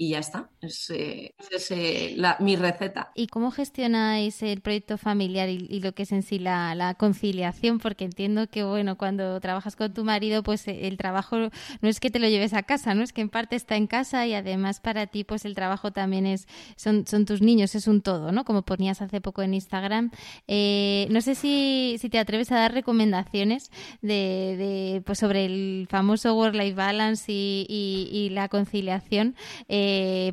y 0.00 0.08
ya 0.08 0.20
está. 0.20 0.48
Es, 0.62 0.88
eh, 0.88 1.34
es 1.50 1.70
eh, 1.72 2.16
mi 2.38 2.56
receta. 2.56 3.12
¿Y 3.14 3.26
cómo 3.26 3.50
gestionáis 3.50 4.42
el 4.42 4.62
proyecto 4.62 4.96
familiar 4.96 5.50
y, 5.50 5.78
lo 5.80 5.92
que 5.92 6.04
es 6.04 6.12
en 6.12 6.22
sí 6.22 6.38
la, 6.38 6.96
conciliación? 6.98 7.80
Porque 7.80 8.06
entiendo 8.06 8.46
que, 8.46 8.64
bueno, 8.64 8.96
cuando 8.96 9.38
trabajas 9.40 9.76
con 9.76 9.92
tu 9.92 10.02
marido, 10.02 10.42
pues 10.42 10.66
eh, 10.68 10.88
el 10.88 10.96
trabajo 10.96 11.36
no 11.36 11.88
es 11.90 12.00
que 12.00 12.10
te 12.10 12.18
lo 12.18 12.28
lleves 12.28 12.54
a 12.54 12.62
casa, 12.62 12.94
¿no? 12.94 13.02
Es 13.02 13.12
que 13.12 13.20
en 13.20 13.28
parte 13.28 13.56
está 13.56 13.76
en 13.76 13.86
casa 13.86 14.26
y 14.26 14.32
además 14.32 14.80
para 14.80 15.06
ti, 15.06 15.22
pues 15.22 15.44
el 15.44 15.54
trabajo 15.54 15.90
también 15.90 16.24
es, 16.24 16.48
son, 16.76 17.06
son 17.06 17.26
tus 17.26 17.42
niños, 17.42 17.74
es 17.74 17.86
un 17.86 18.00
todo, 18.00 18.32
¿no? 18.32 18.46
Como 18.46 18.62
ponías 18.62 19.02
hace 19.02 19.20
poco 19.20 19.42
en 19.42 19.52
Instagram. 19.52 20.12
no 20.48 21.20
sé 21.20 21.34
si, 21.34 21.96
si, 21.98 22.08
te 22.08 22.18
atreves 22.18 22.50
a 22.52 22.54
dar 22.54 22.72
recomendaciones 22.72 23.70
de, 24.00 25.02
pues 25.04 25.18
sobre 25.18 25.44
el 25.44 25.88
famoso 25.90 26.34
work-life 26.34 26.74
balance 26.74 27.30
y, 27.30 27.66
y, 27.68 28.30
la 28.30 28.48
conciliación. 28.48 29.36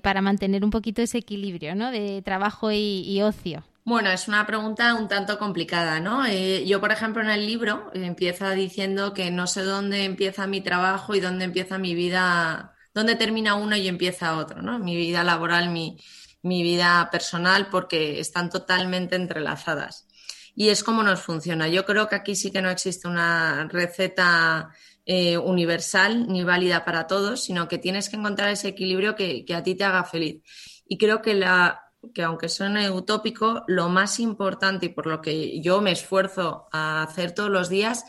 Para 0.03 0.21
mantener 0.21 0.63
un 0.63 0.71
poquito 0.71 1.01
ese 1.01 1.19
equilibrio 1.19 1.75
¿no? 1.75 1.91
de 1.91 2.21
trabajo 2.21 2.71
y, 2.71 3.21
ocio? 3.21 3.63
Bueno, 3.83 4.09
es 4.09 4.27
una 4.27 4.45
pregunta 4.45 4.95
un 4.95 5.07
tanto 5.07 5.39
complicada, 5.39 5.99
¿no? 6.01 6.25
Eh, 6.25 6.65
yo, 6.67 6.81
por 6.81 6.91
ejemplo, 6.91 7.21
en 7.21 7.29
el 7.29 7.45
libro 7.45 7.89
eh, 7.93 8.05
empieza 8.05 8.51
diciendo 8.51 9.13
que 9.13 9.31
no 9.31 9.47
sé 9.47 9.63
dónde 9.63 10.03
empieza 10.03 10.45
mi 10.45 10.59
trabajo 10.59 11.15
y 11.15 11.21
dónde 11.21 11.45
empieza 11.45 11.77
mi 11.77 11.95
vida, 11.95 12.73
dónde 12.93 13.15
termina 13.15 13.55
uno 13.55 13.77
y 13.77 13.87
empieza 13.87 14.37
otro, 14.37 14.61
¿no? 14.61 14.77
Mi 14.77 14.97
vida 14.97 15.23
laboral, 15.23 15.69
mi, 15.69 15.97
mi 16.41 16.63
vida 16.63 17.07
personal, 17.11 17.69
porque 17.69 18.19
están 18.19 18.49
totalmente 18.49 19.15
entrelazadas. 19.15 20.07
Y 20.53 20.69
es 20.69 20.83
como 20.83 21.03
nos 21.03 21.21
funciona. 21.21 21.67
Yo 21.67 21.85
creo 21.85 22.09
que 22.09 22.15
aquí 22.15 22.35
sí 22.35 22.51
que 22.51 22.61
no 22.61 22.69
existe 22.69 23.07
una 23.07 23.67
receta 23.71 24.71
eh, 25.09 25.37
universal 25.37 26.27
ni 26.27 26.43
válida 26.43 26.83
para 26.83 27.07
todos, 27.07 27.45
sino 27.45 27.69
que 27.69 27.77
tienes 27.77 28.09
que 28.09 28.17
encontrar 28.17 28.49
ese 28.49 28.67
equilibrio 28.67 29.15
que, 29.15 29.45
a 29.55 29.63
ti 29.63 29.73
te 29.73 29.85
haga 29.85 30.03
feliz. 30.03 30.43
Y 30.85 30.97
creo 30.97 31.21
que, 31.21 31.33
la, 31.33 31.93
que 32.13 32.23
aunque 32.23 32.49
suene 32.49 32.91
utópico, 32.91 33.63
lo 33.67 33.87
más 33.87 34.19
importante 34.19 34.87
y 34.87 34.89
por 34.89 35.07
lo 35.07 35.21
que 35.21 35.61
yo 35.61 35.79
me 35.79 35.93
esfuerzo 35.93 36.67
a 36.73 37.03
hacer 37.03 37.31
todos 37.31 37.49
los 37.49 37.69
días 37.69 38.03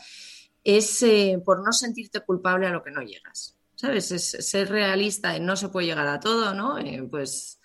es 0.65 1.01
eh, 1.03 1.41
por 1.45 1.63
no 1.63 1.71
sentirte 1.71 2.19
culpable 2.19 2.67
a 2.67 2.71
lo 2.71 2.83
que 2.83 2.91
no 2.91 3.01
llegas. 3.01 3.55
¿Sabes? 3.75 4.11
Es 4.11 4.31
ser 4.31 4.69
realista, 4.69 5.39
no 5.39 5.55
se 5.55 5.69
puede 5.69 5.87
llegar 5.87 6.07
a 6.07 6.19
todo, 6.19 6.53
¿no? 6.53 6.79
Eh, 6.79 7.07
pues 7.09 7.58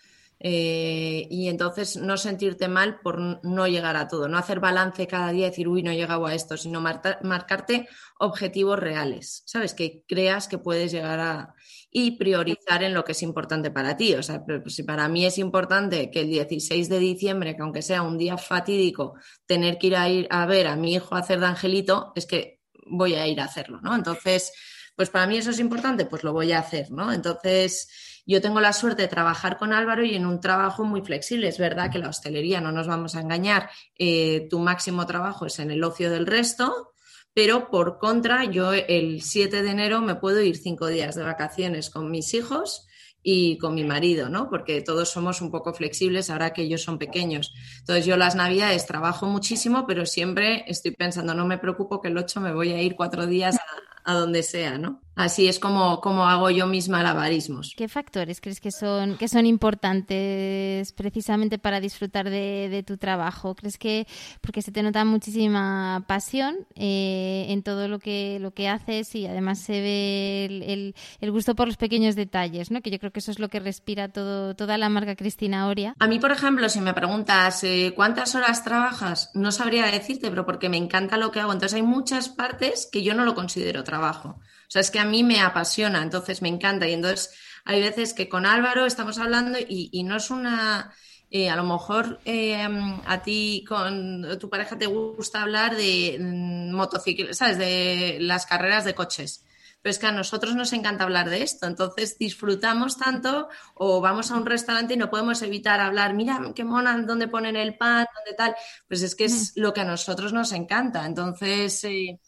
eh, 0.46 1.26
y 1.30 1.48
entonces 1.48 1.96
no 1.96 2.18
sentirte 2.18 2.68
mal 2.68 3.00
por 3.00 3.18
no 3.18 3.66
llegar 3.66 3.96
a 3.96 4.09
todo, 4.09 4.28
no 4.28 4.37
hacer 4.37 4.61
balance 4.61 5.07
cada 5.07 5.33
día 5.33 5.46
y 5.46 5.48
decir, 5.48 5.68
uy, 5.68 5.83
no 5.83 5.90
he 5.90 5.96
llegado 5.96 6.26
a 6.26 6.35
esto, 6.35 6.59
sino 6.59 6.83
marcarte 6.83 7.88
objetivos 8.18 8.78
reales, 8.78 9.42
¿sabes? 9.46 9.72
Que 9.72 10.04
creas 10.07 10.46
que 10.46 10.59
puedes 10.59 10.92
llegar 10.92 11.18
a... 11.18 11.54
y 11.90 12.18
priorizar 12.18 12.83
en 12.83 12.92
lo 12.92 13.04
que 13.04 13.12
es 13.12 13.22
importante 13.22 13.70
para 13.70 13.96
ti. 13.96 14.12
O 14.16 14.22
sea, 14.22 14.44
si 14.66 14.83
para 14.83 15.09
mí 15.09 15.24
es 15.24 15.38
importante 15.38 16.11
que 16.11 16.20
el 16.20 16.28
16 16.28 16.90
de 16.90 16.98
diciembre, 16.98 17.57
que 17.57 17.62
aunque 17.62 17.80
sea 17.80 18.02
un 18.02 18.18
día 18.18 18.37
fatídico, 18.37 19.14
tener 19.46 19.78
que 19.78 19.87
ir 19.87 19.96
a, 19.96 20.11
ir 20.11 20.26
a 20.28 20.44
ver 20.44 20.66
a 20.66 20.76
mi 20.76 20.92
hijo 20.92 21.14
hacer 21.14 21.40
de 21.40 21.46
angelito, 21.46 22.12
es 22.16 22.26
que 22.26 22.61
voy 22.87 23.14
a 23.14 23.26
ir 23.26 23.40
a 23.40 23.44
hacerlo, 23.44 23.80
¿no? 23.80 23.94
Entonces, 23.94 24.52
pues 24.96 25.11
para 25.11 25.26
mí 25.26 25.37
eso 25.37 25.50
es 25.50 25.59
importante, 25.59 26.07
pues 26.07 26.24
lo 26.24 26.33
voy 26.33 26.52
a 26.52 26.61
hacer, 26.61 26.90
¿no? 26.90 27.12
Entonces 27.12 27.88
yo 28.26 28.40
tengo 28.40 28.61
la 28.61 28.72
suerte 28.72 29.02
de 29.02 29.09
trabajar 29.09 29.59
con 29.59 29.72
Álvaro 29.72 30.04
y 30.04 30.14
en 30.14 30.26
un 30.26 30.40
trabajo 30.40 30.85
muy 30.85 31.02
flexible. 31.02 31.48
Es 31.48 31.59
verdad 31.59 31.90
que 31.90 31.98
la 31.98 32.09
hostelería, 32.09 32.61
no 32.61 32.72
nos 32.72 32.87
vamos 32.87 33.16
a 33.16 33.20
engañar, 33.20 33.70
eh, 33.98 34.46
tu 34.48 34.59
máximo 34.59 35.07
trabajo 35.07 35.46
es 35.46 35.59
en 35.59 35.70
el 35.70 35.85
ocio 35.85 36.11
del 36.11 36.26
resto, 36.26 36.92
pero 37.35 37.70
por 37.70 37.98
contra, 37.98 38.44
yo 38.44 38.72
el 38.72 39.20
7 39.20 39.62
de 39.62 39.70
enero 39.70 40.00
me 40.00 40.14
puedo 40.14 40.40
ir 40.40 40.57
cinco 40.57 40.87
días 40.87 41.16
de 41.16 41.24
vacaciones 41.24 41.90
con 41.90 42.11
mis 42.11 42.33
hijos 42.33 42.87
y 43.26 43.59
con 43.59 43.74
mi 43.74 43.85
marido, 43.85 44.28
¿no? 44.28 44.48
Porque 44.48 44.83
todos 44.83 45.09
somos 45.09 45.40
un 45.40 45.50
poco 45.50 45.74
flexibles 45.74 46.30
ahora 46.30 46.52
que 46.52 46.62
ellos 46.62 46.83
son 46.83 46.98
pequeños. 46.98 47.52
Entonces 47.80 48.07
yo 48.07 48.16
las 48.16 48.37
navidades 48.37 48.87
trabajo 48.87 49.26
muchísimo, 49.26 49.87
pero 49.87 50.07
siempre 50.07 50.64
estoy 50.68 50.92
pensando, 50.92 51.35
no 51.35 51.46
me 51.46 51.59
preocupo 51.59 52.00
que 52.00 52.09
el 52.09 52.18
8 52.18 52.40
me 52.40 52.52
voy 52.52 52.72
a 52.72 52.80
ir 52.80 52.94
cuatro 52.94 53.26
días 53.26 53.57
a, 54.04 54.14
donde 54.14 54.42
sea, 54.42 54.78
¿no? 54.78 55.00
Así 55.16 55.46
es 55.46 55.60
como, 55.60 56.00
como 56.00 56.26
hago 56.26 56.50
yo 56.50 56.66
misma 56.66 56.98
malabarismos. 56.98 57.72
¿Qué 57.76 57.88
factores 57.88 58.40
crees 58.40 58.60
que 58.60 58.72
son, 58.72 59.16
que 59.16 59.28
son 59.28 59.46
importantes 59.46 60.92
precisamente 60.92 61.58
para 61.58 61.80
disfrutar 61.80 62.30
de, 62.30 62.84
tu 62.86 62.96
trabajo? 62.96 63.54
¿Crees 63.54 63.78
que, 63.78 64.06
porque 64.40 64.60
se 64.60 64.72
te 64.72 64.82
nota 64.82 65.04
muchísima 65.04 66.04
pasión 66.08 66.66
eh, 66.74 67.46
en 67.48 67.62
todo 67.62 67.86
lo 67.86 68.00
que, 68.00 68.38
lo 68.40 68.52
que 68.52 68.68
haces 68.68 69.14
y 69.14 69.26
además 69.26 69.60
se 69.60 69.80
ve 69.80 70.44
el, 70.46 70.94
el, 71.20 71.30
gusto 71.30 71.54
por 71.54 71.68
los 71.68 71.76
pequeños 71.76 72.16
detalles, 72.16 72.70
¿no? 72.70 72.80
que 72.80 72.90
yo 72.90 72.98
creo 72.98 73.12
que 73.12 73.20
eso 73.20 73.30
es 73.30 73.38
lo 73.38 73.48
que 73.48 73.60
respira 73.60 74.08
todo, 74.08 74.54
toda 74.54 74.78
la 74.78 74.88
marca 74.88 75.16
Cristina 75.16 75.68
Oria? 75.68 75.94
A 75.98 76.08
mí, 76.08 76.18
por 76.18 76.32
ejemplo, 76.32 76.68
si 76.68 76.80
me 76.80 76.94
preguntas 76.94 77.62
eh, 77.64 77.92
cuántas 77.94 78.34
horas 78.34 78.64
trabajas, 78.64 79.30
no 79.34 79.52
sabría 79.52 79.86
decirte, 79.86 80.28
pero 80.28 80.44
porque 80.44 80.68
me 80.68 80.76
encanta 80.76 81.16
lo 81.16 81.30
que 81.30 81.40
hago. 81.40 81.52
Entonces 81.52 81.74
hay 81.74 81.82
muchas 81.82 82.28
partes 82.28 82.88
que 82.90 83.02
yo 83.02 83.14
no 83.14 83.24
lo 83.24 83.34
considero 83.34 83.84
trabajo. 83.84 83.93
O 84.00 84.37
sea, 84.68 84.80
es 84.80 84.90
que 84.90 84.98
a 84.98 85.04
mí 85.04 85.22
me 85.22 85.40
apasiona, 85.40 86.02
entonces 86.02 86.42
me 86.42 86.48
encanta. 86.48 86.88
Y 86.88 86.92
entonces 86.94 87.30
hay 87.64 87.80
veces 87.80 88.14
que 88.14 88.28
con 88.28 88.46
Álvaro 88.46 88.87
estamos 88.87 89.18
hablando 89.18 89.59
y, 89.59 90.02
no 90.04 90.16
es 90.16 90.30
una... 90.30 90.92
Eh, 91.30 91.50
a 91.50 91.57
lo 91.57 91.64
mejor 91.64 92.20
eh, 92.24 92.64
a 93.07 93.22
ti 93.22 93.64
con 93.66 94.38
tu 94.38 94.48
pareja 94.48 94.78
te 94.78 94.87
gusta 94.87 95.42
hablar 95.42 95.74
de 95.74 96.16
mm, 96.20 96.72
motocicletas, 96.72 97.38
¿sabes? 97.38 97.59
De 97.59 98.18
las 98.20 98.46
carreras 98.46 98.85
de 98.85 98.94
coches. 98.94 99.44
Pero 99.85 99.90
es 99.90 99.98
que 99.98 100.07
a 100.07 100.12
nosotros 100.12 100.54
nos 100.54 100.72
encanta 100.72 101.04
hablar 101.04 101.28
de 101.28 101.42
esto, 101.42 101.66
entonces 101.66 102.16
disfrutamos 102.18 102.96
tanto 102.96 103.48
o 103.74 104.00
vamos 104.00 104.30
a 104.30 104.37
un 104.37 104.46
restaurante 104.46 104.94
y 104.94 104.96
no 104.96 105.11
podemos 105.11 105.42
evitar 105.42 105.78
hablar, 105.78 106.14
mira 106.14 106.40
qué 106.54 106.64
mona, 106.64 106.96
dónde 107.02 107.28
ponen 107.28 107.57
el 107.57 107.76
pan, 107.76 108.07
dónde 108.14 108.35
tal, 108.35 108.57
pues 108.88 109.02
es 109.02 109.14
que 109.14 109.26
es 109.26 109.52
lo 109.57 109.74
que 109.74 109.83
a 109.83 109.85
nosotros 109.85 110.33
nos 110.33 110.52
encanta, 110.52 111.04
entonces... 111.04 111.85
Eh, 111.85 112.18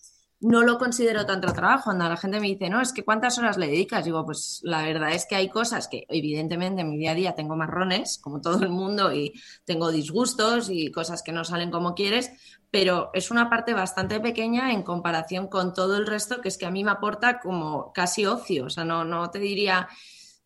no 0.46 0.62
lo 0.62 0.78
considero 0.78 1.26
tanto 1.26 1.52
trabajo. 1.52 1.84
Cuando 1.86 2.08
la 2.08 2.16
gente 2.16 2.38
me 2.38 2.46
dice, 2.46 2.70
no, 2.70 2.80
es 2.80 2.92
que 2.92 3.04
cuántas 3.04 3.36
horas 3.38 3.56
le 3.58 3.66
dedicas, 3.66 4.04
digo, 4.04 4.24
pues 4.24 4.60
la 4.62 4.82
verdad 4.82 5.10
es 5.10 5.26
que 5.26 5.34
hay 5.34 5.48
cosas 5.48 5.88
que 5.88 6.06
evidentemente 6.08 6.82
en 6.82 6.90
mi 6.90 6.98
día 6.98 7.10
a 7.10 7.14
día 7.14 7.34
tengo 7.34 7.56
marrones, 7.56 8.18
como 8.18 8.40
todo 8.40 8.62
el 8.62 8.68
mundo, 8.68 9.12
y 9.12 9.32
tengo 9.64 9.90
disgustos 9.90 10.70
y 10.70 10.92
cosas 10.92 11.24
que 11.24 11.32
no 11.32 11.44
salen 11.44 11.72
como 11.72 11.96
quieres, 11.96 12.30
pero 12.70 13.10
es 13.12 13.32
una 13.32 13.50
parte 13.50 13.74
bastante 13.74 14.20
pequeña 14.20 14.72
en 14.72 14.84
comparación 14.84 15.48
con 15.48 15.74
todo 15.74 15.96
el 15.96 16.06
resto, 16.06 16.40
que 16.40 16.48
es 16.48 16.58
que 16.58 16.66
a 16.66 16.70
mí 16.70 16.84
me 16.84 16.92
aporta 16.92 17.40
como 17.40 17.92
casi 17.92 18.24
ocio. 18.24 18.66
O 18.66 18.70
sea, 18.70 18.84
no, 18.84 19.04
no 19.04 19.28
te 19.30 19.40
diría 19.40 19.88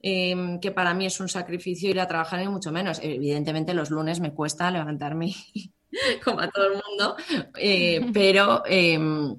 em, 0.00 0.60
que 0.60 0.70
para 0.70 0.94
mí 0.94 1.04
es 1.04 1.20
un 1.20 1.28
sacrificio 1.28 1.90
ir 1.90 2.00
a 2.00 2.08
trabajar, 2.08 2.40
ni 2.40 2.48
mucho 2.48 2.72
menos. 2.72 3.00
Evidentemente 3.02 3.74
los 3.74 3.90
lunes 3.90 4.18
me 4.18 4.32
cuesta 4.32 4.70
levantarme 4.70 5.34
como 6.24 6.40
a 6.40 6.48
todo 6.48 6.64
el 6.68 6.80
mundo, 6.88 7.16
eh, 7.58 8.10
pero... 8.14 8.62
Em, 8.64 9.36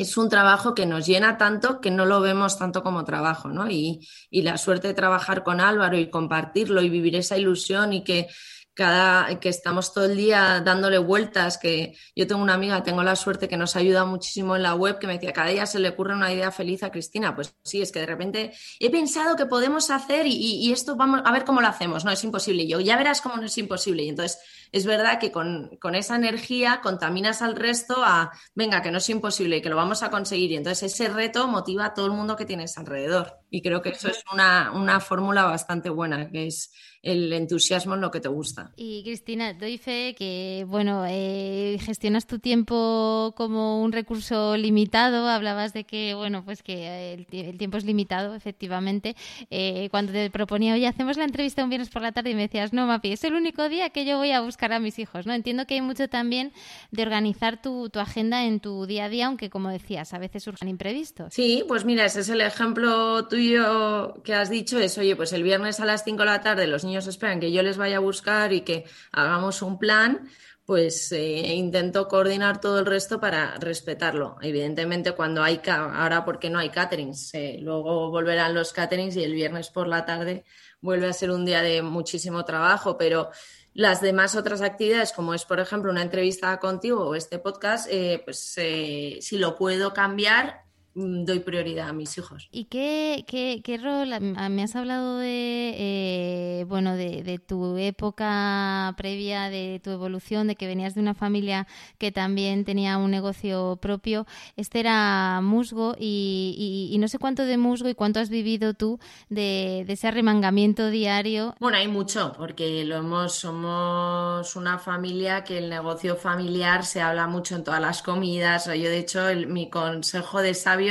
es 0.00 0.16
un 0.16 0.28
trabajo 0.28 0.74
que 0.74 0.86
nos 0.86 1.06
llena 1.06 1.38
tanto 1.38 1.80
que 1.80 1.90
no 1.90 2.04
lo 2.04 2.20
vemos 2.20 2.58
tanto 2.58 2.82
como 2.82 3.04
trabajo, 3.04 3.48
¿no? 3.48 3.70
Y, 3.70 4.06
y, 4.30 4.42
la 4.42 4.58
suerte 4.58 4.88
de 4.88 4.94
trabajar 4.94 5.42
con 5.42 5.60
Álvaro 5.60 5.98
y 5.98 6.10
compartirlo 6.10 6.82
y 6.82 6.88
vivir 6.88 7.16
esa 7.16 7.36
ilusión 7.36 7.92
y 7.92 8.04
que 8.04 8.28
cada 8.76 9.40
que 9.40 9.48
estamos 9.48 9.94
todo 9.94 10.04
el 10.04 10.18
día 10.18 10.60
dándole 10.60 10.98
vueltas, 10.98 11.56
que 11.56 11.96
yo 12.14 12.26
tengo 12.26 12.42
una 12.42 12.52
amiga, 12.52 12.82
tengo 12.82 13.02
la 13.02 13.16
suerte 13.16 13.48
que 13.48 13.56
nos 13.56 13.74
ayuda 13.74 14.04
muchísimo 14.04 14.54
en 14.54 14.62
la 14.62 14.74
web, 14.74 14.98
que 14.98 15.06
me 15.06 15.14
decía, 15.14 15.32
cada 15.32 15.48
día 15.48 15.64
se 15.64 15.78
le 15.78 15.88
ocurre 15.88 16.14
una 16.14 16.30
idea 16.30 16.50
feliz 16.50 16.82
a 16.82 16.90
Cristina. 16.90 17.34
Pues 17.34 17.56
sí, 17.64 17.80
es 17.80 17.90
que 17.90 18.00
de 18.00 18.06
repente 18.06 18.52
he 18.78 18.90
pensado 18.90 19.34
que 19.34 19.46
podemos 19.46 19.90
hacer 19.90 20.26
y, 20.26 20.70
esto 20.70 20.94
vamos 20.94 21.22
a 21.24 21.32
ver 21.32 21.44
cómo 21.44 21.62
lo 21.62 21.68
hacemos. 21.68 22.04
No, 22.04 22.10
es 22.10 22.22
imposible. 22.22 22.64
Y 22.64 22.68
yo, 22.68 22.80
ya 22.80 22.98
verás 22.98 23.22
cómo 23.22 23.36
no 23.38 23.44
es 23.44 23.56
imposible. 23.56 24.02
Y 24.02 24.10
entonces 24.10 24.38
es 24.72 24.84
verdad 24.84 25.18
que 25.18 25.32
con, 25.32 25.70
esa 25.94 26.16
energía 26.16 26.80
contaminas 26.82 27.40
al 27.40 27.56
resto 27.56 28.04
a, 28.04 28.30
venga, 28.54 28.82
que 28.82 28.90
no 28.90 28.98
es 28.98 29.08
imposible 29.08 29.56
y 29.56 29.62
que 29.62 29.70
lo 29.70 29.76
vamos 29.76 30.02
a 30.02 30.10
conseguir. 30.10 30.52
Y 30.52 30.56
entonces 30.56 30.92
ese 30.92 31.08
reto 31.08 31.48
motiva 31.48 31.86
a 31.86 31.94
todo 31.94 32.04
el 32.04 32.12
mundo 32.12 32.36
que 32.36 32.44
tienes 32.44 32.76
alrededor. 32.76 33.38
Y 33.48 33.62
creo 33.62 33.80
que 33.80 33.88
eso 33.88 34.08
es 34.08 34.22
una 34.30 35.00
fórmula 35.00 35.44
bastante 35.44 35.88
buena, 35.88 36.28
que 36.30 36.48
es 36.48 36.72
el 37.06 37.32
entusiasmo 37.32 37.94
en 37.94 38.00
lo 38.00 38.10
que 38.10 38.20
te 38.20 38.28
gusta. 38.28 38.72
Y 38.76 39.02
Cristina, 39.04 39.54
doy 39.54 39.78
fe 39.78 40.14
que, 40.18 40.64
bueno, 40.68 41.04
eh, 41.08 41.78
gestionas 41.80 42.26
tu 42.26 42.40
tiempo 42.40 43.32
como 43.36 43.82
un 43.82 43.92
recurso 43.92 44.56
limitado. 44.56 45.28
Hablabas 45.28 45.72
de 45.72 45.84
que, 45.84 46.14
bueno, 46.14 46.44
pues 46.44 46.64
que 46.64 47.14
el, 47.14 47.26
tiempo 47.56 47.76
es 47.76 47.84
limitado, 47.84 48.34
efectivamente. 48.34 49.14
Eh, 49.50 49.88
cuando 49.90 50.12
te 50.12 50.28
proponía, 50.30 50.74
oye, 50.74 50.88
hacemos 50.88 51.16
la 51.16 51.24
entrevista 51.24 51.62
un 51.62 51.70
viernes 51.70 51.90
por 51.90 52.02
la 52.02 52.10
tarde 52.10 52.30
y 52.30 52.34
me 52.34 52.42
decías, 52.42 52.72
no, 52.72 52.86
Mapi, 52.86 53.12
es 53.12 53.22
el 53.22 53.34
único 53.34 53.68
día 53.68 53.90
que 53.90 54.04
yo 54.04 54.18
voy 54.18 54.32
a 54.32 54.40
buscar 54.40 54.72
a 54.72 54.80
mis 54.80 54.98
hijos, 54.98 55.26
¿no? 55.26 55.32
Entiendo 55.32 55.66
que 55.66 55.74
hay 55.74 55.82
mucho 55.82 56.08
también 56.08 56.52
de 56.90 57.02
organizar 57.02 57.62
tu, 57.62 57.88
tu 57.88 58.00
agenda 58.00 58.44
en 58.44 58.58
tu 58.58 58.84
día 58.86 59.04
a 59.04 59.08
día, 59.08 59.26
aunque, 59.28 59.48
como 59.48 59.70
decías, 59.70 60.12
a 60.12 60.18
veces 60.18 60.42
surgen 60.42 60.68
imprevistos. 60.68 61.32
Sí, 61.32 61.64
pues 61.68 61.84
mira, 61.84 62.04
ese 62.04 62.20
es 62.20 62.28
el 62.28 62.40
ejemplo 62.40 63.28
tuyo 63.28 64.14
que 64.24 64.34
has 64.34 64.50
dicho, 64.50 64.80
es, 64.80 64.98
oye, 64.98 65.14
pues 65.14 65.32
el 65.32 65.44
viernes 65.44 65.78
a 65.78 65.84
las 65.84 66.02
5 66.02 66.18
de 66.18 66.24
la 66.26 66.40
tarde 66.40 66.66
los 66.66 66.82
niños 66.82 66.95
esperan 67.06 67.40
que 67.40 67.52
yo 67.52 67.62
les 67.62 67.76
vaya 67.76 67.98
a 67.98 68.00
buscar 68.00 68.52
y 68.52 68.62
que 68.62 68.84
hagamos 69.12 69.60
un 69.60 69.78
plan, 69.78 70.30
pues 70.66 71.12
eh, 71.12 71.54
intento 71.54 72.08
coordinar 72.08 72.60
todo 72.60 72.80
el 72.80 72.86
resto 72.86 73.20
para 73.20 73.56
respetarlo. 73.58 74.36
Evidentemente, 74.42 75.12
cuando 75.12 75.42
hay, 75.42 75.60
ahora 75.68 76.24
porque 76.24 76.50
no 76.50 76.58
hay 76.58 76.70
caterings, 76.70 77.34
eh, 77.34 77.58
luego 77.60 78.10
volverán 78.10 78.52
los 78.52 78.72
caterings 78.72 79.16
y 79.16 79.22
el 79.22 79.32
viernes 79.32 79.70
por 79.70 79.86
la 79.86 80.04
tarde 80.04 80.44
vuelve 80.80 81.06
a 81.08 81.12
ser 81.12 81.30
un 81.30 81.44
día 81.44 81.62
de 81.62 81.82
muchísimo 81.82 82.44
trabajo, 82.44 82.98
pero 82.98 83.30
las 83.74 84.00
demás 84.00 84.34
otras 84.34 84.60
actividades, 84.60 85.12
como 85.12 85.34
es, 85.34 85.44
por 85.44 85.60
ejemplo, 85.60 85.92
una 85.92 86.02
entrevista 86.02 86.58
contigo 86.58 87.06
o 87.06 87.14
este 87.14 87.38
podcast, 87.38 87.86
eh, 87.90 88.20
pues 88.24 88.38
si 88.38 89.38
lo 89.38 89.56
puedo 89.56 89.94
cambiar, 89.94 90.65
doy 90.96 91.40
prioridad 91.40 91.90
a 91.90 91.92
mis 91.92 92.16
hijos. 92.16 92.48
¿Y 92.50 92.64
qué, 92.64 93.24
qué, 93.28 93.60
qué 93.62 93.76
rol? 93.76 94.18
Me 94.20 94.62
has 94.62 94.74
hablado 94.76 95.18
de, 95.18 95.74
eh, 95.76 96.64
bueno, 96.68 96.96
de, 96.96 97.38
tu 97.46 97.76
época 97.76 98.94
previa, 98.96 99.50
de 99.50 99.80
tu 99.84 99.90
evolución, 99.90 100.46
de 100.46 100.56
que 100.56 100.66
venías 100.66 100.94
de 100.94 101.02
una 101.02 101.14
familia 101.14 101.66
que 101.98 102.12
también 102.12 102.64
tenía 102.64 102.96
un 102.96 103.10
negocio 103.10 103.78
propio. 103.80 104.26
Este 104.56 104.80
era 104.80 105.40
musgo 105.42 105.94
y, 105.98 106.96
no 106.98 107.08
sé 107.08 107.18
cuánto 107.18 107.44
de 107.44 107.58
musgo 107.58 107.88
y 107.90 107.94
cuánto 107.94 108.18
has 108.20 108.30
vivido 108.30 108.72
tú 108.72 108.98
de, 109.28 109.84
ese 109.86 110.08
arremangamiento 110.08 110.88
diario. 110.88 111.54
Bueno, 111.60 111.76
hay 111.76 111.88
mucho, 111.88 112.32
porque 112.36 112.84
lo 112.84 112.96
hemos, 112.96 113.34
somos 113.34 114.56
una 114.56 114.78
familia 114.78 115.44
que 115.44 115.58
el 115.58 115.68
negocio 115.68 116.16
familiar 116.16 116.84
se 116.84 117.02
habla 117.02 117.26
mucho 117.26 117.54
en 117.54 117.64
todas 117.64 117.80
las 117.82 118.02
comidas. 118.02 118.66
Yo, 118.66 118.72
de 118.72 118.98
hecho, 118.98 119.20
mi 119.46 119.68
consejo 119.68 120.40
de 120.40 120.54
sabio 120.54 120.85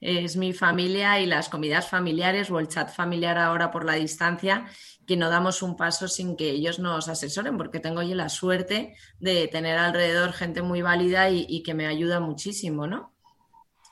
es 0.00 0.36
mi 0.36 0.52
familia 0.52 1.20
y 1.20 1.26
las 1.26 1.48
comidas 1.48 1.88
familiares 1.88 2.50
o 2.50 2.58
el 2.58 2.68
chat 2.68 2.90
familiar 2.90 3.38
ahora 3.38 3.70
por 3.70 3.84
la 3.84 3.94
distancia, 3.94 4.66
que 5.06 5.16
no 5.16 5.30
damos 5.30 5.62
un 5.62 5.76
paso 5.76 6.08
sin 6.08 6.36
que 6.36 6.50
ellos 6.50 6.78
nos 6.78 7.08
asesoren, 7.08 7.56
porque 7.56 7.80
tengo 7.80 8.02
yo 8.02 8.14
la 8.14 8.28
suerte 8.28 8.96
de 9.18 9.48
tener 9.48 9.78
alrededor 9.78 10.32
gente 10.32 10.62
muy 10.62 10.82
válida 10.82 11.30
y, 11.30 11.62
que 11.62 11.74
me 11.74 11.86
ayuda 11.86 12.20
muchísimo, 12.20 12.86
¿no? 12.86 13.12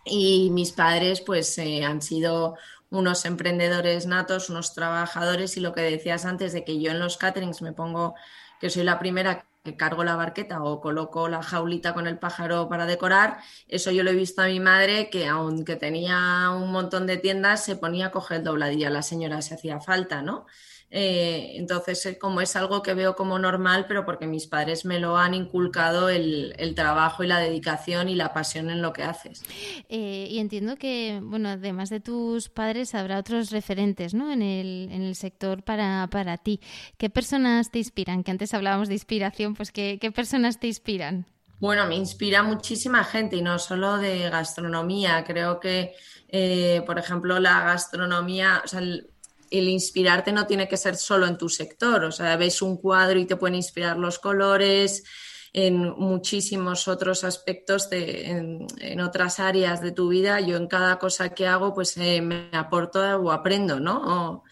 Y 0.04 0.50
mis 0.50 0.72
padres, 0.72 1.20
pues, 1.20 1.56
eh, 1.58 1.84
han 1.84 2.02
sido 2.02 2.56
unos 2.90 3.24
emprendedores 3.24 4.06
natos, 4.06 4.50
unos 4.50 4.74
trabajadores, 4.74 5.56
y 5.56 5.60
lo 5.60 5.72
que 5.72 5.82
decías 5.82 6.24
antes 6.26 6.52
de 6.52 6.64
que 6.64 6.80
yo 6.80 6.90
en 6.90 6.98
los 6.98 7.16
caterings 7.16 7.62
me 7.62 7.72
pongo, 7.72 8.14
que 8.60 8.68
soy 8.68 8.84
la 8.84 8.98
primera 8.98 9.46
que 9.62 9.76
cargo 9.76 10.02
la 10.02 10.16
barqueta 10.16 10.62
o 10.62 10.80
coloco 10.80 11.28
la 11.28 11.42
jaulita 11.42 11.94
con 11.94 12.06
el 12.06 12.18
pájaro 12.18 12.68
para 12.68 12.84
decorar, 12.86 13.38
eso 13.68 13.90
yo 13.92 14.02
lo 14.02 14.10
he 14.10 14.14
visto 14.14 14.42
a 14.42 14.46
mi 14.46 14.58
madre 14.60 15.08
que 15.10 15.26
aunque 15.28 15.76
tenía 15.76 16.50
un 16.50 16.72
montón 16.72 17.06
de 17.06 17.16
tiendas 17.16 17.64
se 17.64 17.76
ponía 17.76 18.06
a 18.06 18.10
coger 18.10 18.42
dobladilla 18.42 18.90
la 18.90 19.02
señora 19.02 19.40
si 19.42 19.54
hacía 19.54 19.80
falta, 19.80 20.20
¿no? 20.22 20.46
Eh, 20.94 21.52
entonces, 21.54 22.04
eh, 22.04 22.18
como 22.18 22.42
es 22.42 22.54
algo 22.54 22.82
que 22.82 22.92
veo 22.92 23.16
como 23.16 23.38
normal, 23.38 23.86
pero 23.88 24.04
porque 24.04 24.26
mis 24.26 24.46
padres 24.46 24.84
me 24.84 25.00
lo 25.00 25.16
han 25.16 25.32
inculcado 25.32 26.10
el, 26.10 26.54
trabajo 26.76 27.24
y 27.24 27.26
la 27.26 27.38
dedicación 27.38 28.10
y 28.10 28.14
la 28.14 28.34
pasión 28.34 28.68
en 28.68 28.82
lo 28.82 28.92
que 28.92 29.02
haces. 29.02 29.42
Eh, 29.88 30.28
y 30.30 30.38
entiendo 30.38 30.76
que, 30.76 31.18
bueno, 31.22 31.48
además 31.48 31.88
de 31.88 32.00
tus 32.00 32.50
padres, 32.50 32.94
habrá 32.94 33.18
otros 33.18 33.50
referentes 33.50 34.12
¿no? 34.12 34.30
en, 34.30 34.42
el, 34.42 34.90
en 34.92 35.00
el 35.00 35.14
sector 35.14 35.62
para, 35.62 36.06
para 36.10 36.36
ti. 36.36 36.60
¿Qué 36.98 37.08
personas 37.08 37.70
te 37.70 37.78
inspiran? 37.78 38.22
Que 38.22 38.30
antes 38.30 38.52
hablábamos 38.52 38.88
de 38.88 38.94
inspiración, 38.94 39.54
pues 39.54 39.72
¿qué, 39.72 39.96
qué 39.98 40.12
personas 40.12 40.60
te 40.60 40.66
inspiran? 40.66 41.24
Bueno, 41.58 41.86
me 41.86 41.96
inspira 41.96 42.42
muchísima 42.42 43.02
gente 43.02 43.36
y 43.36 43.42
no 43.42 43.58
solo 43.58 43.96
de 43.96 44.28
gastronomía. 44.28 45.24
Creo 45.24 45.58
que, 45.58 45.94
por 46.84 46.98
ejemplo, 46.98 47.38
la 47.38 47.60
gastronomía, 47.60 48.60
o 48.64 48.68
sea, 48.68 48.80
el, 48.80 49.11
el 49.52 49.68
inspirarte 49.68 50.32
no 50.32 50.46
tiene 50.46 50.68
que 50.68 50.76
ser 50.76 50.96
solo 50.96 51.26
en 51.26 51.38
tu 51.38 51.48
sector, 51.48 52.04
o 52.04 52.12
sea, 52.12 52.36
ves 52.36 52.62
un 52.62 52.76
cuadro 52.76 53.18
y 53.18 53.26
te 53.26 53.36
pueden 53.36 53.56
inspirar 53.56 53.98
los 53.98 54.18
colores, 54.18 55.04
en 55.54 55.90
muchísimos 55.90 56.88
otros 56.88 57.24
aspectos, 57.24 57.90
de, 57.90 58.66
en, 58.80 59.00
otras 59.00 59.38
áreas 59.38 59.82
de 59.82 59.92
tu 59.92 60.08
vida. 60.08 60.40
Yo 60.40 60.56
en 60.56 60.66
cada 60.66 60.98
cosa 60.98 61.34
que 61.34 61.46
hago, 61.46 61.74
pues 61.74 61.96
eh, 61.98 62.22
me 62.22 62.48
aporto 62.52 63.00
o 63.00 63.30
aprendo, 63.30 63.78
¿no? 63.78 64.42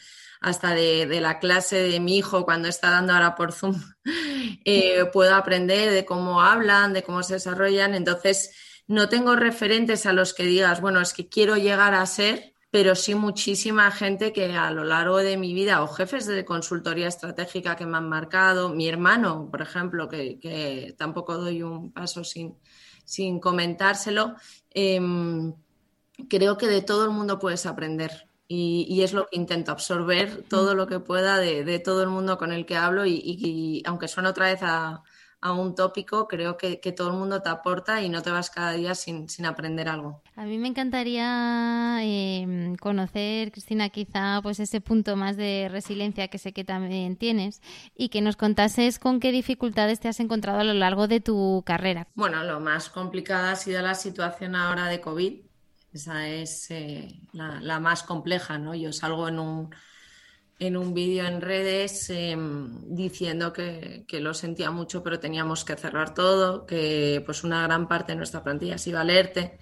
hasta 0.40 0.74
de, 0.74 1.20
la 1.20 1.38
clase 1.38 1.76
de 1.76 2.00
mi 2.00 2.16
hijo 2.16 2.44
cuando 2.44 2.68
está 2.68 2.90
dando 2.90 3.12
ahora 3.12 3.34
por 3.34 3.52
Zoom, 3.52 3.78
eh, 4.64 5.04
puedo 5.12 5.34
aprender 5.34 5.90
de 5.90 6.04
cómo 6.04 6.40
hablan, 6.40 6.92
de 6.92 7.02
cómo 7.02 7.22
se 7.22 7.34
desarrollan. 7.34 7.94
Entonces, 7.94 8.54
no 8.86 9.08
tengo 9.08 9.36
referentes 9.36 10.06
a 10.06 10.12
los 10.12 10.34
que 10.34 10.44
digas, 10.44 10.80
bueno, 10.80 11.00
es 11.00 11.12
que 11.12 11.28
quiero 11.28 11.56
llegar 11.56 11.94
a 11.94 12.04
ser, 12.06 12.49
pero 12.70 12.94
sí 12.94 13.14
muchísima 13.14 13.90
gente 13.90 14.32
que 14.32 14.52
a 14.52 14.70
lo 14.70 14.84
largo 14.84 15.18
de 15.18 15.36
mi 15.36 15.54
vida, 15.54 15.82
o 15.82 15.88
jefes 15.88 16.26
de 16.26 16.44
consultoría 16.44 17.08
estratégica 17.08 17.74
que 17.74 17.86
me 17.86 17.96
han 17.96 18.08
marcado, 18.08 18.68
mi 18.70 18.88
hermano, 18.88 19.48
por 19.50 19.60
ejemplo, 19.60 20.08
que, 20.08 20.94
tampoco 20.96 21.36
doy 21.36 21.62
un 21.62 21.92
paso 21.92 22.22
sin, 22.22 22.56
sin 23.04 23.40
comentárselo, 23.40 24.36
em, 24.70 25.52
creo 26.28 26.56
que 26.56 26.68
de 26.68 26.82
todo 26.82 27.04
el 27.04 27.10
mundo 27.10 27.38
puedes 27.38 27.66
aprender. 27.66 28.28
Y, 28.46 29.02
es 29.02 29.12
lo 29.12 29.26
que 29.28 29.36
intento, 29.36 29.70
absorber 29.72 30.42
todo 30.48 30.74
lo 30.74 30.86
que 30.88 30.98
pueda 30.98 31.38
de, 31.38 31.78
todo 31.78 32.02
el 32.02 32.08
mundo 32.08 32.36
con 32.38 32.52
el 32.52 32.66
que 32.66 32.76
hablo 32.76 33.06
y, 33.06 33.82
aunque 33.86 34.08
suene 34.08 34.28
otra 34.28 34.46
vez 34.46 34.60
a, 34.62 35.02
a 35.42 35.52
un 35.52 35.74
tópico, 35.74 36.28
creo 36.28 36.56
que, 36.56 36.76
todo 36.92 37.10
el 37.10 37.16
mundo 37.16 37.40
te 37.40 37.48
aporta 37.48 38.02
y 38.02 38.08
no 38.08 38.20
te 38.22 38.30
vas 38.30 38.50
cada 38.50 38.72
día 38.72 38.94
sin, 38.94 39.26
aprender 39.46 39.88
algo. 39.88 40.22
A 40.36 40.44
mí 40.44 40.58
me 40.58 40.68
encantaría 40.68 41.98
em, 42.02 42.76
conocer, 42.76 43.50
Cristina, 43.50 43.88
quizá 43.88 44.40
pues 44.42 44.60
ese 44.60 44.80
punto 44.80 45.16
más 45.16 45.36
de 45.36 45.68
resiliencia 45.70 46.28
que 46.28 46.38
sé 46.38 46.52
que 46.52 46.64
también 46.64 47.16
tienes 47.16 47.62
y 47.96 48.10
que 48.10 48.20
nos 48.20 48.36
contases 48.36 48.98
con 48.98 49.18
qué 49.18 49.32
dificultades 49.32 50.00
te 50.00 50.08
has 50.08 50.20
encontrado 50.20 50.60
a 50.60 50.64
lo 50.64 50.74
largo 50.74 51.08
de 51.08 51.20
tu 51.20 51.62
carrera. 51.64 52.06
Bueno, 52.14 52.44
lo 52.44 52.60
más 52.60 52.90
complicada 52.90 53.52
ha 53.52 53.56
sido 53.56 53.80
la 53.80 53.94
situación 53.94 54.54
ahora 54.54 54.86
de 54.88 55.00
COVID. 55.00 55.40
Esa 55.92 56.28
es 56.28 56.70
eh, 56.70 57.20
la, 57.32 57.60
la 57.60 57.80
más 57.80 58.02
compleja, 58.02 58.58
¿no? 58.58 58.74
Yo 58.74 58.92
salgo 58.92 59.28
en 59.28 59.38
un 59.38 59.70
en 60.60 60.76
un 60.76 60.92
vídeo 60.92 61.26
en 61.26 61.40
redes 61.40 62.10
em, 62.10 62.94
diciendo 62.94 63.52
que, 63.52 64.04
lo 64.20 64.34
sentía 64.34 64.70
mucho, 64.70 65.02
pero 65.02 65.18
teníamos 65.18 65.64
que 65.64 65.74
cerrar 65.74 66.12
todo, 66.14 66.66
que 66.66 67.22
pues 67.24 67.44
una 67.44 67.62
gran 67.62 67.88
parte 67.88 68.12
de 68.12 68.16
nuestra 68.16 68.44
plantilla 68.44 68.76
se 68.78 68.90
iba 68.90 69.00
a 69.00 69.04
leerte. 69.04 69.58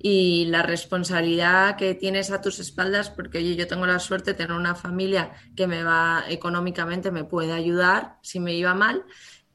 Y 0.00 0.46
la 0.46 0.62
responsabilidad 0.62 1.76
que 1.76 1.94
tienes 1.94 2.30
a 2.30 2.40
tus 2.40 2.60
espaldas, 2.60 3.10
porque 3.10 3.56
yo 3.56 3.66
tengo 3.66 3.86
la 3.86 3.98
suerte 3.98 4.32
de 4.32 4.38
tener 4.38 4.52
una 4.52 4.74
familia 4.74 5.32
que 5.54 5.66
me 5.66 5.82
va 5.82 6.24
económicamente, 6.28 7.10
me 7.10 7.24
puede 7.24 7.52
ayudar 7.52 8.16
si 8.22 8.40
me 8.40 8.54
iba 8.54 8.72
mal, 8.74 9.04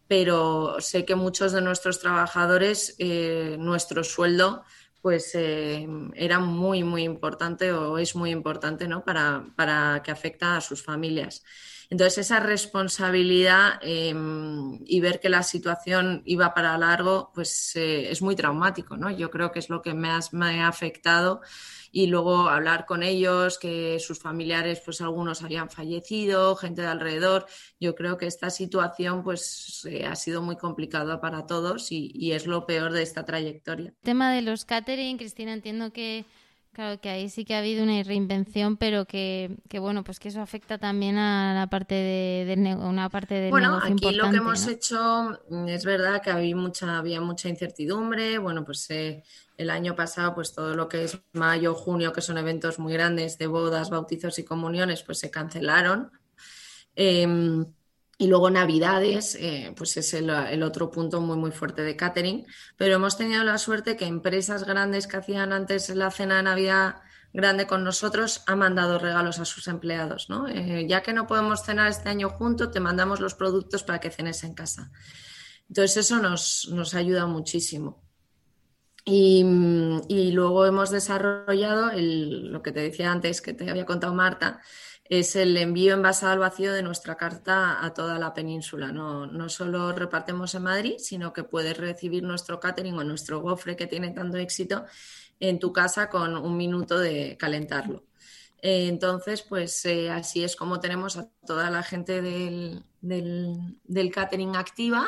pero 0.07 0.75
sé 0.79 1.05
que 1.05 1.15
muchos 1.15 1.53
de 1.53 1.61
nuestros 1.61 1.99
trabajadores, 1.99 2.95
eh, 2.99 3.55
nuestro 3.57 4.03
sueldo 4.03 4.63
pues 5.03 5.35
eh, 5.35 5.85
era 6.15 6.39
muy, 6.39 6.85
muy 6.85 7.03
importante 7.03 7.73
o 7.73 7.97
es 7.97 8.15
muy 8.15 8.31
importante 8.31 8.87
¿no? 8.87 9.03
para, 9.03 9.45
para, 9.57 10.01
que 10.01 10.11
afecta 10.11 10.55
a 10.55 10.61
sus 10.61 10.81
familias. 10.81 11.43
Entonces, 11.89 12.19
esa 12.19 12.39
responsabilidad 12.39 13.79
em, 13.81 14.79
y 14.85 15.01
ver 15.01 15.19
que 15.19 15.27
la 15.27 15.43
situación 15.43 16.21
iba 16.23 16.53
para 16.53 16.77
largo, 16.77 17.33
pues 17.35 17.75
eh, 17.75 18.11
es 18.11 18.21
muy 18.21 18.37
traumático, 18.37 18.95
¿no? 18.95 19.11
Yo 19.11 19.29
creo 19.29 19.51
que 19.51 19.59
es 19.59 19.69
lo 19.69 19.81
que 19.81 19.93
me, 19.93 20.09
me 20.31 20.61
ha 20.61 20.69
afectado 20.69 21.41
y 21.95 22.07
luego 22.07 22.49
hablar 22.49 22.87
con 22.87 23.03
ellos, 23.03 23.59
que 23.59 23.99
sus 23.99 24.17
familiares, 24.17 24.81
pues 24.83 24.99
algunos 24.99 25.43
habían 25.43 25.69
fallecido, 25.69 26.55
gente 26.55 26.81
de 26.81 26.87
alrededor. 26.87 27.45
Yo 27.79 27.93
creo 27.93 28.17
que 28.17 28.25
esta 28.25 28.49
situación 28.49 29.23
pues 29.23 29.85
eh, 29.87 30.07
ha 30.07 30.15
sido 30.15 30.41
muy 30.41 30.57
complicada 30.57 31.21
para 31.21 31.45
todos 31.45 31.91
y, 31.91 32.11
y, 32.15 32.31
es 32.31 32.47
lo 32.47 32.65
peor 32.65 32.93
de 32.93 33.03
esta 33.03 33.25
trayectoria. 33.25 33.89
El 33.89 33.95
tema 34.01 34.33
de 34.33 34.41
los 34.41 34.65
catering, 34.65 35.19
Cristina, 35.19 35.53
entiendo 35.53 35.93
que 35.93 36.25
Claro 36.73 36.99
que 36.99 37.09
ahí 37.09 37.29
sí 37.29 37.45
que 37.45 37.53
ha 37.53 37.59
habido 37.59 37.83
una 37.83 38.01
reinvención, 38.01 38.77
pero 38.77 39.05
que, 39.05 39.57
que 39.69 39.77
bueno, 39.77 40.03
pues 40.03 40.19
que 40.19 40.29
eso 40.29 40.41
afecta 40.41 40.79
también 40.79 41.17
a 41.17 41.53
la 41.53 41.67
parte 41.67 41.93
de, 41.93 42.75
una 42.75 43.09
parte 43.09 43.35
del 43.35 43.51
bueno, 43.51 43.79
aquí 43.79 44.11
lo 44.11 44.31
que 44.31 44.37
hemos 44.37 44.67
hecho 44.67 45.39
mm, 45.51 45.67
es 45.67 45.85
verdad 45.85 46.19
que 46.19 46.31
había 46.31 46.55
mucha 46.55 46.97
había 46.97 47.21
mucha 47.21 47.47
incertidumbre. 47.47 48.39
Bueno, 48.39 48.65
pues 48.65 48.89
eh, 48.89 49.23
el 49.63 49.71
año 49.71 49.95
pasado, 49.95 50.35
pues 50.35 50.53
todo 50.53 50.75
lo 50.75 50.87
que 50.87 51.05
es 51.05 51.19
mayo, 51.33 51.73
junio, 51.73 52.13
que 52.13 52.21
son 52.21 52.37
eventos 52.37 52.79
muy 52.79 52.93
grandes 52.93 53.37
de 53.37 53.47
bodas, 53.47 53.89
bautizos 53.89 54.37
y 54.39 54.45
comuniones, 54.45 55.03
pues 55.03 55.19
se 55.19 55.31
cancelaron. 55.31 56.11
Em, 56.95 57.65
y 58.17 58.27
luego 58.27 58.49
Navidades, 58.49 59.35
eh, 59.35 59.73
pues 59.75 59.97
es 59.97 60.13
el, 60.13 60.29
otro 60.63 60.91
punto 60.91 61.19
muy, 61.19 61.37
muy 61.37 61.51
fuerte 61.51 61.81
de 61.81 61.95
catering. 61.95 62.45
Pero 62.77 62.95
hemos 62.95 63.17
tenido 63.17 63.43
la 63.43 63.57
suerte 63.57 63.97
que 63.97 64.05
empresas 64.05 64.63
grandes 64.65 65.07
que 65.07 65.17
hacían 65.17 65.51
antes 65.51 65.89
la 65.89 66.11
cena 66.11 66.37
de 66.37 66.43
Navidad 66.43 66.95
grande 67.33 67.65
con 67.65 67.83
nosotros 67.83 68.43
han 68.45 68.59
mandado 68.59 68.99
regalos 68.99 69.39
a 69.39 69.45
sus 69.45 69.67
empleados. 69.67 70.29
¿no? 70.29 70.47
Eh, 70.47 70.85
ya 70.87 71.01
que 71.01 71.13
no 71.13 71.25
podemos 71.25 71.63
cenar 71.63 71.89
este 71.89 72.09
año 72.09 72.29
juntos, 72.29 72.71
te 72.71 72.79
mandamos 72.79 73.19
los 73.19 73.33
productos 73.33 73.83
para 73.83 73.99
que 73.99 74.11
cenes 74.11 74.43
en 74.43 74.53
casa. 74.53 74.91
Entonces 75.67 75.97
eso 75.97 76.19
nos, 76.19 76.69
nos 76.71 76.93
ayuda 76.93 77.25
muchísimo. 77.25 78.02
Y, 79.05 79.43
y, 80.07 80.31
luego 80.31 80.65
hemos 80.65 80.89
desarrollado 80.89 81.91
el, 81.91 82.51
lo 82.51 82.61
que 82.61 82.71
te 82.71 82.79
decía 82.79 83.11
antes, 83.11 83.41
que 83.41 83.53
te 83.53 83.69
había 83.69 83.85
contado 83.85 84.13
Marta, 84.13 84.61
es 85.05 85.35
el 85.35 85.57
envío 85.57 85.93
envasado 85.93 86.31
al 86.31 86.39
vacío 86.39 86.71
de 86.71 86.81
nuestra 86.81 87.15
carta 87.15 87.83
a 87.83 87.93
toda 87.93 88.17
la 88.17 88.33
península. 88.33 88.91
No, 88.91 89.27
no 89.27 89.49
solo 89.49 89.91
repartimos 89.91 90.55
en 90.55 90.63
Madrid, 90.63 90.95
sino 90.99 91.33
que 91.33 91.43
puedes 91.43 91.77
recibir 91.77 92.23
nuestro 92.23 92.59
catering 92.59 92.97
o 92.97 93.03
nuestro 93.03 93.41
gofre 93.41 93.75
que 93.75 93.87
tiene 93.87 94.11
tanto 94.11 94.37
éxito 94.37 94.85
en 95.39 95.59
tu 95.59 95.73
casa 95.73 96.09
con 96.09 96.37
un 96.37 96.55
minuto 96.55 96.97
de 96.97 97.35
calentarlo. 97.37 98.05
Eh, 98.65 98.87
entonces, 98.87 99.41
pues 99.41 99.83
eh, 99.83 100.09
así 100.09 100.41
es 100.41 100.55
como 100.55 100.79
tenemos 100.79 101.17
a 101.17 101.29
toda 101.45 101.69
la 101.69 101.83
gente 101.83 102.21
del, 102.21 102.81
catering 104.13 104.55
activa 104.55 105.05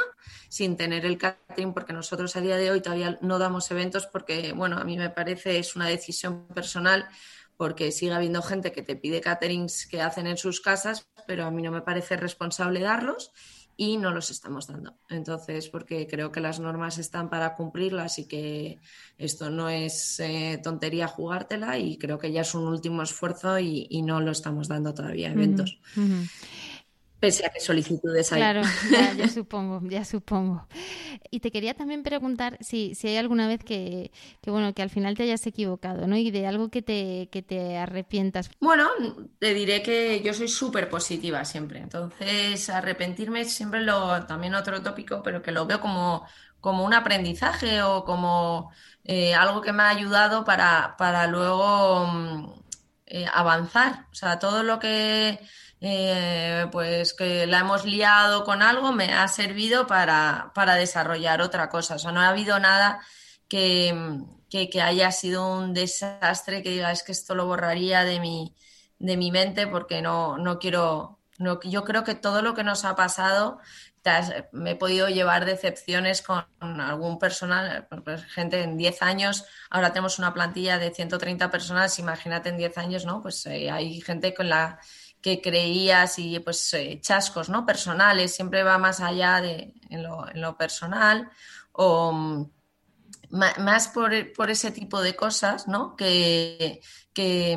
sin 0.50 0.76
tener 0.76 1.06
el 1.06 1.18
catering, 1.18 1.74
porque 1.74 1.94
nosotros 1.94 2.36
a 2.36 2.42
día 2.42 2.58
de 2.58 2.70
hoy 2.70 2.82
todavía 2.82 3.18
no 3.22 3.40
damos 3.40 3.72
eventos 3.72 4.08
porque, 4.08 4.52
bueno, 4.52 4.78
a 4.78 4.84
mí 4.84 4.98
me 4.98 5.10
parece 5.10 5.58
es 5.58 5.78
una 5.78 5.88
decisión 5.88 6.48
personal 6.48 7.08
porque 7.56 7.94
sigue 7.94 8.14
habiendo 8.14 8.42
gente 8.42 8.74
que 8.74 8.82
te 8.82 8.98
pide 8.98 9.22
caterings 9.22 9.88
que 9.88 10.02
hacen 10.02 10.28
en 10.28 10.36
sus 10.36 10.60
casas, 10.60 11.08
pero 11.26 11.46
a 11.46 11.52
mí 11.52 11.62
no 11.62 11.72
me 11.72 11.82
parece 11.82 12.18
responsable 12.18 12.82
darlos 12.82 13.32
y 13.78 13.98
no 13.98 14.12
los 14.12 14.30
estamos 14.30 14.68
dando. 14.68 14.94
Entonces, 15.10 15.70
porque 15.70 16.08
creo 16.08 16.32
que 16.32 16.40
las 16.40 16.60
normas 16.60 16.98
están 16.98 17.30
para 17.30 17.56
cumplirlas 17.56 18.20
y 18.20 18.26
que 18.26 18.80
esto 19.18 19.50
no 19.50 19.70
es 19.70 20.20
eh, 20.20 20.60
tontería 20.64 21.08
jugártela 21.08 21.78
y 21.78 21.98
creo 21.98 22.18
que 22.18 22.32
ya 22.32 22.42
es 22.42 22.56
un 22.56 22.68
último 22.68 23.02
esfuerzo 23.04 23.60
y, 23.60 24.02
no 24.06 24.22
lo 24.22 24.32
estamos 24.32 24.68
dando 24.68 24.94
todavía 24.94 25.32
eventos 25.32 25.80
pese 27.20 27.46
a 27.46 27.50
que 27.50 27.60
solicitudes 27.60 28.32
hay. 28.32 28.40
Claro, 28.40 28.62
ya, 29.18 29.28
supongo, 29.30 29.82
ya 29.88 30.06
supongo. 30.06 30.68
Y 31.32 31.40
te 31.40 31.52
quería 31.52 31.74
también 31.74 32.04
preguntar 32.04 32.58
si, 32.62 32.96
si 32.96 33.08
hay 33.08 33.18
alguna 33.18 33.48
vez 33.48 33.64
que, 33.64 34.12
bueno, 34.46 34.74
que 34.74 34.82
al 34.82 34.90
final 34.90 35.16
te 35.16 35.24
hayas 35.24 35.46
equivocado, 35.48 36.08
¿no? 36.08 36.18
Y 36.18 36.32
de 36.32 36.48
algo 36.48 36.70
que 36.70 36.82
te, 36.82 37.30
que 37.32 37.42
te 37.42 37.78
arrepientas. 37.78 38.50
Bueno, 38.60 38.90
te 39.40 39.54
diré 39.54 39.82
que 39.82 40.22
yo 40.22 40.34
soy 40.34 40.48
súper 40.48 40.90
positiva 40.90 41.44
siempre. 41.46 41.80
Entonces, 41.80 42.70
arrepentirme 42.70 43.46
siempre 43.46 43.82
lo, 43.82 44.26
también 44.26 44.56
otro 44.56 44.82
tópico, 44.82 45.22
pero 45.24 45.42
que 45.42 45.52
lo 45.52 45.66
veo 45.66 45.80
como, 45.80 46.26
como 46.60 46.84
un 46.86 46.94
aprendizaje 46.94 47.82
o 47.82 48.04
como 48.06 48.72
eh, 49.04 49.34
algo 49.36 49.62
que 49.62 49.74
me 49.74 49.84
ha 49.84 49.90
ayudado 49.90 50.44
para, 50.46 50.96
para 50.98 51.28
luego 51.28 52.08
mm, 52.08 52.54
eh, 53.08 53.26
avanzar. 53.32 54.08
O 54.12 54.16
sea, 54.16 54.40
todo 54.40 54.64
lo 54.64 54.80
que 54.80 55.40
eh, 55.82 56.68
pues 56.72 57.14
que 57.14 57.46
la 57.48 57.60
hemos 57.60 57.86
liado 57.86 58.44
con 58.44 58.62
algo, 58.62 58.92
me 58.92 59.14
ha 59.14 59.28
servido 59.28 59.88
para, 59.88 60.52
desarrollar 60.78 61.42
otra 61.42 61.70
cosa. 61.70 61.96
O 61.96 62.00
sea, 62.00 62.12
no 62.12 62.22
ha 62.22 62.30
habido 62.30 62.60
nada 62.60 63.02
que, 63.48 63.94
haya 64.82 65.12
sido 65.12 65.48
un 65.48 65.74
desastre 65.74 66.64
que 66.64 66.70
diga 66.70 66.92
es 66.92 67.04
que 67.04 67.12
esto 67.12 67.36
lo 67.36 67.46
borraría 67.46 68.04
de 68.06 68.20
mi, 68.20 68.56
de 69.00 69.18
mi 69.18 69.32
mente 69.32 69.68
porque 69.68 70.02
no, 70.02 70.38
no 70.38 70.60
quiero. 70.60 71.20
No, 71.38 71.60
yo 71.64 71.84
creo 71.84 72.06
que 72.06 72.16
todo 72.16 72.42
lo 72.42 72.54
que 72.54 72.64
nos 72.64 72.86
ha 72.86 72.96
pasado 72.96 73.60
me 74.52 74.72
he 74.72 74.76
podido 74.76 75.10
llevar 75.10 75.46
decepciones 75.46 76.22
con 76.22 76.46
algún 76.60 77.18
personal, 77.18 77.88
pues, 78.04 78.24
gente 78.26 78.62
en 78.62 78.78
10 78.78 79.02
años, 79.02 79.46
ahora 79.70 79.92
tenemos 79.94 80.20
una 80.20 80.34
plantilla 80.34 80.78
de 80.78 80.94
130 80.94 81.50
personas, 81.50 81.98
imagínate 81.98 82.50
en 82.50 82.58
10 82.58 82.78
años, 82.78 83.06
¿no? 83.06 83.22
Pues 83.22 83.46
eh, 83.48 83.72
hay 83.72 84.02
gente 84.02 84.34
con 84.34 84.50
la 84.50 84.80
que 85.26 85.42
creías 85.42 86.20
y 86.20 86.38
pues 86.38 86.72
eh, 86.76 87.00
chascos 87.02 87.50
¿no? 87.50 87.66
personales, 87.66 88.36
siempre 88.36 88.62
va 88.62 88.78
más 88.78 89.00
allá 89.00 89.42
de 89.42 89.74
en 89.90 90.04
lo, 90.04 90.56
personal 90.56 91.32
o 91.72 92.12
mm, 92.12 92.52
más 93.32 93.88
por, 93.88 94.14
ese 94.14 94.70
tipo 94.70 95.02
de 95.02 95.16
cosas, 95.16 95.68
¿no? 95.68 95.96
Que, 95.96 96.80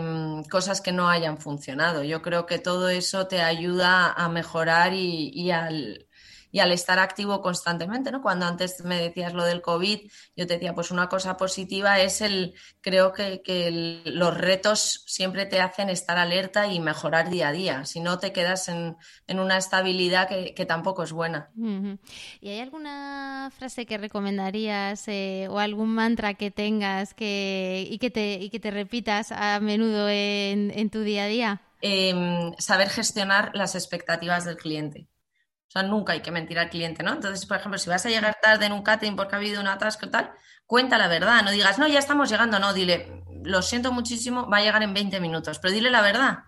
mm, 0.01 0.45
cosas 0.45 0.81
que 0.81 0.93
no 0.93 1.11
hayan 1.11 1.37
funcionado. 1.37 2.03
Yo 2.05 2.23
creo 2.23 2.47
que 2.47 2.59
todo 2.59 2.89
eso 2.89 3.27
te 3.27 3.43
ayuda 3.43 4.15
a 4.15 4.31
mejorar 4.31 4.95
y, 4.95 5.29
y 5.35 5.51
al, 5.51 6.08
y 6.51 6.61
al 6.61 6.73
estar 6.73 6.99
activo 6.99 7.41
constantemente, 7.43 8.11
¿no? 8.11 8.23
Cuando 8.23 8.47
antes 8.47 8.85
me 8.85 9.01
decías 9.01 9.35
lo 9.35 9.45
del 9.45 9.63
COVID, 9.63 10.11
yo 10.37 10.47
te 10.47 10.55
decía, 10.55 10.75
pues 10.75 10.91
una 10.91 11.09
cosa 11.09 11.37
positiva 11.37 12.01
es 12.01 12.21
el, 12.21 12.55
creo 12.81 13.13
que, 13.13 13.43
los 14.05 14.37
retos 14.37 15.05
siempre 15.07 15.47
te 15.47 15.61
hacen 15.61 15.89
estar 15.89 16.19
alerta 16.19 16.67
y 16.67 16.81
mejorar 16.81 17.31
día 17.31 17.49
a 17.49 17.53
día, 17.53 17.85
si 17.85 18.01
no 18.01 18.19
te 18.19 18.33
quedas 18.33 18.69
en, 18.69 18.97
una 19.29 19.57
estabilidad 19.57 20.29
que, 20.29 20.67
tampoco 20.67 21.03
es 21.03 21.13
buena. 21.13 21.51
¿Y 22.41 22.49
hay 22.49 22.61
alguna 22.61 23.51
frase 23.57 23.87
que 23.87 23.97
recomendarías 23.97 25.09
eh, 25.09 25.47
o 25.51 25.59
algún 25.59 25.95
mantra 25.95 26.35
que 26.35 26.51
tengas 26.51 27.15
que, 27.15 27.87
y, 27.89 27.99
que 27.99 28.11
te, 28.11 28.35
y 28.35 28.51
que 28.51 28.61
te 28.61 28.71
repitas 28.71 29.33
a 29.33 29.61
menudo 29.61 30.09
en, 30.09 30.73
en 30.75 30.91
tu 30.91 31.01
día 31.01 31.25
a 31.25 31.29
día? 31.29 31.63
Em, 31.81 32.55
saber 32.59 32.89
gestionar 32.89 33.53
las 33.55 33.75
expectativas 33.75 34.45
del 34.45 34.57
cliente. 34.57 35.07
O 35.69 35.71
sea, 35.71 35.83
nunca 35.83 36.15
hay 36.15 36.21
que 36.21 36.31
mentir 36.31 36.59
al 36.59 36.71
cliente, 36.71 37.03
¿no? 37.03 37.13
Entonces, 37.13 37.45
por 37.45 37.59
ejemplo, 37.59 37.79
si 37.79 37.91
vas 37.91 38.05
a 38.07 38.09
llegar 38.09 38.39
tarde 38.41 38.67
en 38.67 38.73
un 38.73 38.83
catering 38.83 39.17
porque 39.17 39.35
ha 39.35 39.39
habido 39.39 39.61
un 39.61 39.67
atasco 39.67 40.07
y 40.07 40.11
tal, 40.11 40.33
cuenta 40.67 40.97
la 40.97 41.09
verdad, 41.09 41.43
no 41.43 41.51
digas, 41.51 41.79
no, 41.79 41.87
ya 41.87 41.99
estamos 41.99 42.31
llegando, 42.31 42.59
no, 42.59 42.73
dile, 42.73 43.23
lo 43.45 43.61
siento 43.61 43.93
muchísimo, 43.93 44.49
va 44.49 44.59
a 44.59 44.63
llegar 44.63 44.83
en 44.83 44.95
20 44.95 45.21
minutos, 45.21 45.59
pero 45.59 45.75
dile 45.75 45.91
la 45.91 46.01
verdad, 46.01 46.45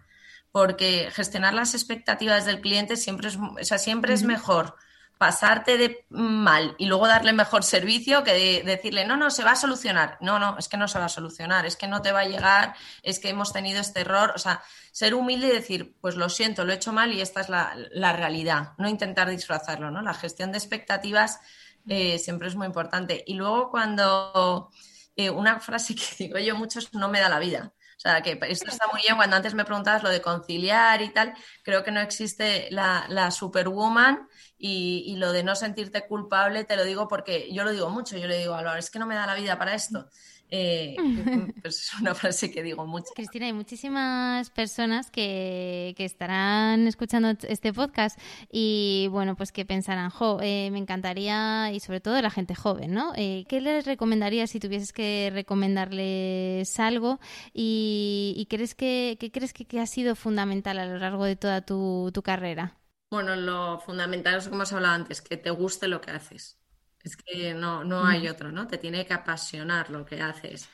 porque 0.52 1.10
gestionar 1.12 1.52
las 1.52 1.74
expectativas 1.74 2.46
del 2.46 2.60
cliente 2.60 2.96
siempre 2.96 3.28
es, 3.28 3.36
o 3.36 3.56
sea, 3.62 3.78
siempre 3.78 4.14
es 4.14 4.22
mejor 4.22 4.76
pasarte 5.20 5.76
de 5.76 6.06
mal 6.08 6.74
y 6.78 6.86
luego 6.86 7.06
darle 7.06 7.34
mejor 7.34 7.62
servicio 7.62 8.24
que 8.24 8.62
decirle, 8.64 9.04
no, 9.04 9.18
no, 9.18 9.30
se 9.30 9.44
va 9.44 9.50
a 9.50 9.54
solucionar. 9.54 10.16
No, 10.22 10.38
no, 10.38 10.56
es 10.56 10.66
que 10.66 10.78
no 10.78 10.88
se 10.88 10.98
va 10.98 11.04
a 11.04 11.08
solucionar, 11.10 11.66
es 11.66 11.76
que 11.76 11.86
no 11.88 12.00
te 12.00 12.10
va 12.10 12.20
a 12.20 12.24
llegar, 12.24 12.74
es 13.02 13.18
que 13.18 13.28
hemos 13.28 13.52
tenido 13.52 13.82
este 13.82 14.00
error. 14.00 14.32
O 14.34 14.38
sea, 14.38 14.62
ser 14.92 15.14
humilde 15.14 15.48
y 15.48 15.50
decir, 15.50 15.94
pues 16.00 16.16
lo 16.16 16.30
siento, 16.30 16.64
lo 16.64 16.72
he 16.72 16.76
hecho 16.76 16.94
mal 16.94 17.12
y 17.12 17.20
esta 17.20 17.42
es 17.42 17.50
la, 17.50 18.12
realidad, 18.14 18.72
no 18.78 18.88
intentar 18.88 19.28
disfrazarlo, 19.28 19.90
¿no? 19.90 20.00
La 20.00 20.14
gestión 20.14 20.52
de 20.52 20.58
expectativas 20.58 21.40
eh, 21.86 22.18
siempre 22.18 22.48
es 22.48 22.56
muy 22.56 22.66
importante. 22.66 23.22
Y 23.26 23.34
luego 23.34 23.70
cuando 23.70 24.70
eh, 25.16 25.28
una 25.28 25.60
frase 25.60 25.94
que 25.96 26.02
digo 26.18 26.38
yo 26.38 26.56
mucho 26.56 26.78
es 26.78 26.94
no 26.94 27.10
me 27.10 27.20
da 27.20 27.28
la 27.28 27.40
vida. 27.40 27.74
O 28.00 28.02
sea, 28.02 28.22
que 28.22 28.38
esto 28.48 28.70
está 28.70 28.86
muy 28.90 29.02
bien. 29.02 29.16
Cuando 29.16 29.36
antes 29.36 29.52
me 29.52 29.66
preguntabas 29.66 30.02
lo 30.02 30.08
de 30.08 30.22
conciliar 30.22 31.02
y 31.02 31.12
tal, 31.12 31.34
creo 31.62 31.84
que 31.84 31.90
no 31.90 32.00
existe 32.00 32.68
la, 32.70 33.04
la 33.10 33.30
superwoman 33.30 34.26
y, 34.56 35.04
y, 35.06 35.16
lo 35.16 35.32
de 35.32 35.42
no 35.42 35.54
sentirte 35.54 36.06
culpable, 36.06 36.64
te 36.64 36.76
lo 36.76 36.84
digo 36.84 37.08
porque 37.08 37.52
yo 37.52 37.62
lo 37.62 37.72
digo 37.72 37.90
mucho. 37.90 38.16
Yo 38.16 38.26
le 38.26 38.38
digo 38.38 38.54
a 38.54 38.78
es 38.78 38.90
que 38.90 38.98
no 38.98 39.06
me 39.06 39.16
da 39.16 39.26
la 39.26 39.34
vida 39.34 39.58
para 39.58 39.74
esto. 39.74 40.08
Eh, 40.50 40.96
pues 41.62 41.80
es 41.80 42.00
una 42.00 42.14
frase 42.14 42.50
que 42.50 42.62
digo 42.62 42.86
mucho. 42.86 43.06
Cristina, 43.14 43.46
hay 43.46 43.52
muchísimas 43.52 44.50
personas 44.50 45.10
que, 45.10 45.94
estarán 46.00 46.86
escuchando 46.88 47.30
este 47.42 47.72
podcast 47.72 48.18
y 48.50 49.08
bueno, 49.10 49.36
pues 49.36 49.52
que 49.52 49.64
pensarán, 49.64 50.10
jo, 50.10 50.38
eh, 50.42 50.70
me 50.72 50.78
encantaría, 50.78 51.70
y 51.72 51.80
sobre 51.80 52.00
todo 52.00 52.20
la 52.20 52.30
gente 52.30 52.54
joven, 52.54 52.92
¿no? 52.94 53.12
Eh, 53.16 53.44
¿Qué 53.48 53.60
les 53.60 53.84
recomendarías 53.84 54.50
si 54.50 54.60
tuvieses 54.60 54.92
que 54.92 55.30
recomendarles 55.32 56.80
algo? 56.80 57.20
¿Y, 57.52 58.46
crees 58.50 58.74
que, 58.74 59.18
qué 59.20 59.30
crees 59.30 59.52
que, 59.52 59.80
ha 59.80 59.86
sido 59.86 60.16
fundamental 60.16 60.78
a 60.78 60.86
lo 60.86 60.98
largo 60.98 61.24
de 61.24 61.36
toda 61.36 61.60
tu, 61.60 62.10
tu 62.12 62.22
carrera? 62.22 62.78
Bueno, 63.10 63.36
lo 63.36 63.80
fundamental 63.80 64.36
es 64.36 64.48
como 64.48 64.62
os 64.62 64.72
hablado 64.72 64.94
antes, 64.94 65.20
que 65.20 65.36
te 65.36 65.50
guste 65.50 65.88
lo 65.88 66.00
que 66.00 66.12
haces. 66.12 66.59
Es 67.02 67.16
que 67.16 67.54
no, 67.54 67.82
no 67.84 68.04
hay 68.06 68.28
otro, 68.28 68.52
¿no? 68.52 68.66
Te 68.66 68.76
tiene 68.78 69.06
que 69.06 69.14
apasionar 69.14 69.90
lo 69.90 70.04
que 70.04 70.20
haces. 70.20 70.70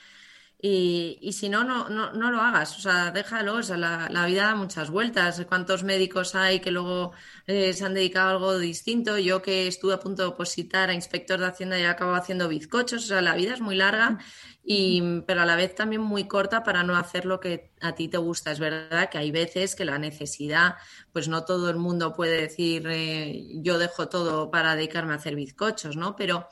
Y, 0.59 1.19
y 1.21 1.35
si 1.35 1.51
no, 1.51 1.65
no, 1.65 1.91
no, 1.91 2.13
no, 2.13 2.31
lo 2.31 2.41
hagas, 2.41 2.79
o 2.79 2.81
sea, 2.81 3.11
déjalo, 3.11 3.57
o 3.57 3.63
sea, 3.63 3.77
la, 3.77 4.09
la, 4.11 4.25
vida 4.25 4.45
da 4.45 4.55
muchas 4.55 4.89
vueltas. 4.89 5.45
¿Cuántos 5.47 5.85
médicos 5.85 6.35
hay 6.35 6.61
que 6.61 6.71
luego 6.71 7.13
eh, 7.47 7.75
se 7.75 7.85
han 7.85 7.93
dedicado 7.93 8.29
a 8.29 8.33
algo 8.33 8.59
distinto? 8.59 9.19
Yo 9.19 9.43
que 9.43 9.67
estuve 9.67 9.93
a 9.93 10.01
punto 10.01 10.23
de 10.23 10.29
opositar 10.29 10.89
a 10.89 10.95
inspector 10.95 11.39
de 11.39 11.47
Hacienda 11.47 11.79
y 11.79 11.85
acabo 11.85 12.15
haciendo 12.15 12.49
bizcochos, 12.49 13.05
o 13.05 13.07
sea, 13.07 13.21
la 13.21 13.35
vida 13.35 13.53
es 13.53 13.61
muy 13.61 13.77
larga 13.77 14.19
y, 14.65 15.21
pero 15.27 15.43
a 15.43 15.47
la 15.47 15.57
vez 15.57 15.75
también 15.75 16.01
muy 16.01 16.27
corta 16.27 16.65
para 16.65 16.83
no 16.83 16.97
hacer 16.97 17.27
lo 17.27 17.39
que 17.39 17.73
a 17.83 17.95
ti 17.95 18.09
te 18.09 18.17
gusta. 18.17 18.51
Es 18.51 18.59
verdad 18.59 19.11
que 19.11 19.19
hay 19.19 19.31
veces 19.31 19.75
que 19.75 19.85
la 19.85 19.99
necesidad, 19.99 20.77
pues 21.13 21.29
no 21.29 21.45
todo 21.45 21.69
el 21.69 21.77
mundo 21.77 22.15
puede 22.15 22.41
decir 22.41 22.87
eh, 22.89 23.47
yo 23.57 23.79
dejo 23.79 24.09
todo 24.09 24.51
para 24.51 24.75
dedicarme 24.75 25.13
a 25.13 25.17
hacer 25.17 25.37
bizcochos, 25.37 25.97
¿no? 25.97 26.17
Pero, 26.17 26.49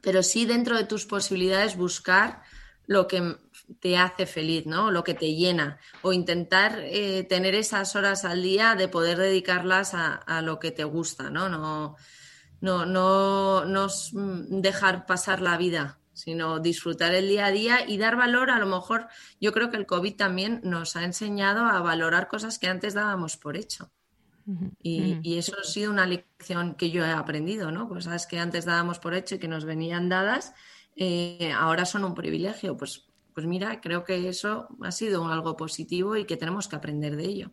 pero 0.00 0.22
sí 0.22 0.46
dentro 0.46 0.76
de 0.76 0.84
tus 0.84 1.06
posibilidades 1.06 1.76
buscar 1.76 2.42
lo 2.90 3.06
que 3.06 3.36
te 3.78 3.96
hace 3.96 4.26
feliz, 4.26 4.66
¿no? 4.66 4.90
Lo 4.90 5.04
que 5.04 5.14
te 5.14 5.36
llena. 5.36 5.78
O 6.02 6.12
intentar 6.12 6.80
eh, 6.80 7.22
tener 7.22 7.54
esas 7.54 7.94
horas 7.94 8.24
al 8.24 8.42
día 8.42 8.74
de 8.74 8.88
poder 8.88 9.16
dedicarlas 9.16 9.94
a, 9.94 10.14
a 10.14 10.42
lo 10.42 10.58
que 10.58 10.72
te 10.72 10.82
gusta, 10.82 11.30
¿no? 11.30 11.48
No, 11.48 11.94
no, 12.60 12.84
no, 12.86 13.64
no 13.64 13.86
dejar 14.48 15.06
pasar 15.06 15.40
la 15.40 15.56
vida 15.56 15.98
sino 16.12 16.58
disfrutar 16.58 17.14
el 17.14 17.28
día 17.28 17.46
a 17.46 17.50
día 17.50 17.88
y 17.88 17.96
dar 17.96 18.16
valor. 18.16 18.50
A 18.50 18.58
lo 18.58 18.66
mejor 18.66 19.06
yo 19.40 19.52
creo 19.52 19.70
que 19.70 19.78
el 19.78 19.86
COVID 19.86 20.16
también 20.16 20.60
nos 20.64 20.96
ha 20.96 21.04
enseñado 21.04 21.64
a 21.64 21.80
valorar 21.80 22.28
cosas 22.28 22.58
que 22.58 22.66
antes 22.66 22.92
dábamos 22.92 23.38
por 23.38 23.56
hecho. 23.56 23.90
y, 24.82 25.38
eso 25.38 25.54
ha 25.58 25.64
sido 25.64 25.92
una 25.92 26.06
lección 26.06 26.74
que 26.74 26.90
yo 26.90 27.06
he 27.06 27.10
aprendido, 27.10 27.70
¿no? 27.70 27.88
Cosas 27.88 28.26
que 28.26 28.38
antes 28.38 28.66
dábamos 28.66 28.98
por 28.98 29.14
hecho 29.14 29.36
y 29.36 29.38
que 29.38 29.48
nos 29.48 29.64
venían 29.64 30.10
dadas, 30.10 30.52
eh, 31.00 31.50
ahora 31.56 31.86
son 31.86 32.04
un 32.04 32.14
privilegio. 32.14 32.76
Pues, 32.76 33.06
pues 33.34 33.46
mira, 33.46 33.80
creo 33.80 34.04
que 34.04 34.28
eso 34.28 34.68
ha 34.82 34.92
sido 34.92 35.26
algo 35.26 35.56
positivo 35.56 36.14
y 36.16 36.26
que 36.26 36.36
tenemos 36.36 36.68
que 36.68 36.76
aprender 36.76 37.16
de 37.16 37.24
ello. 37.24 37.50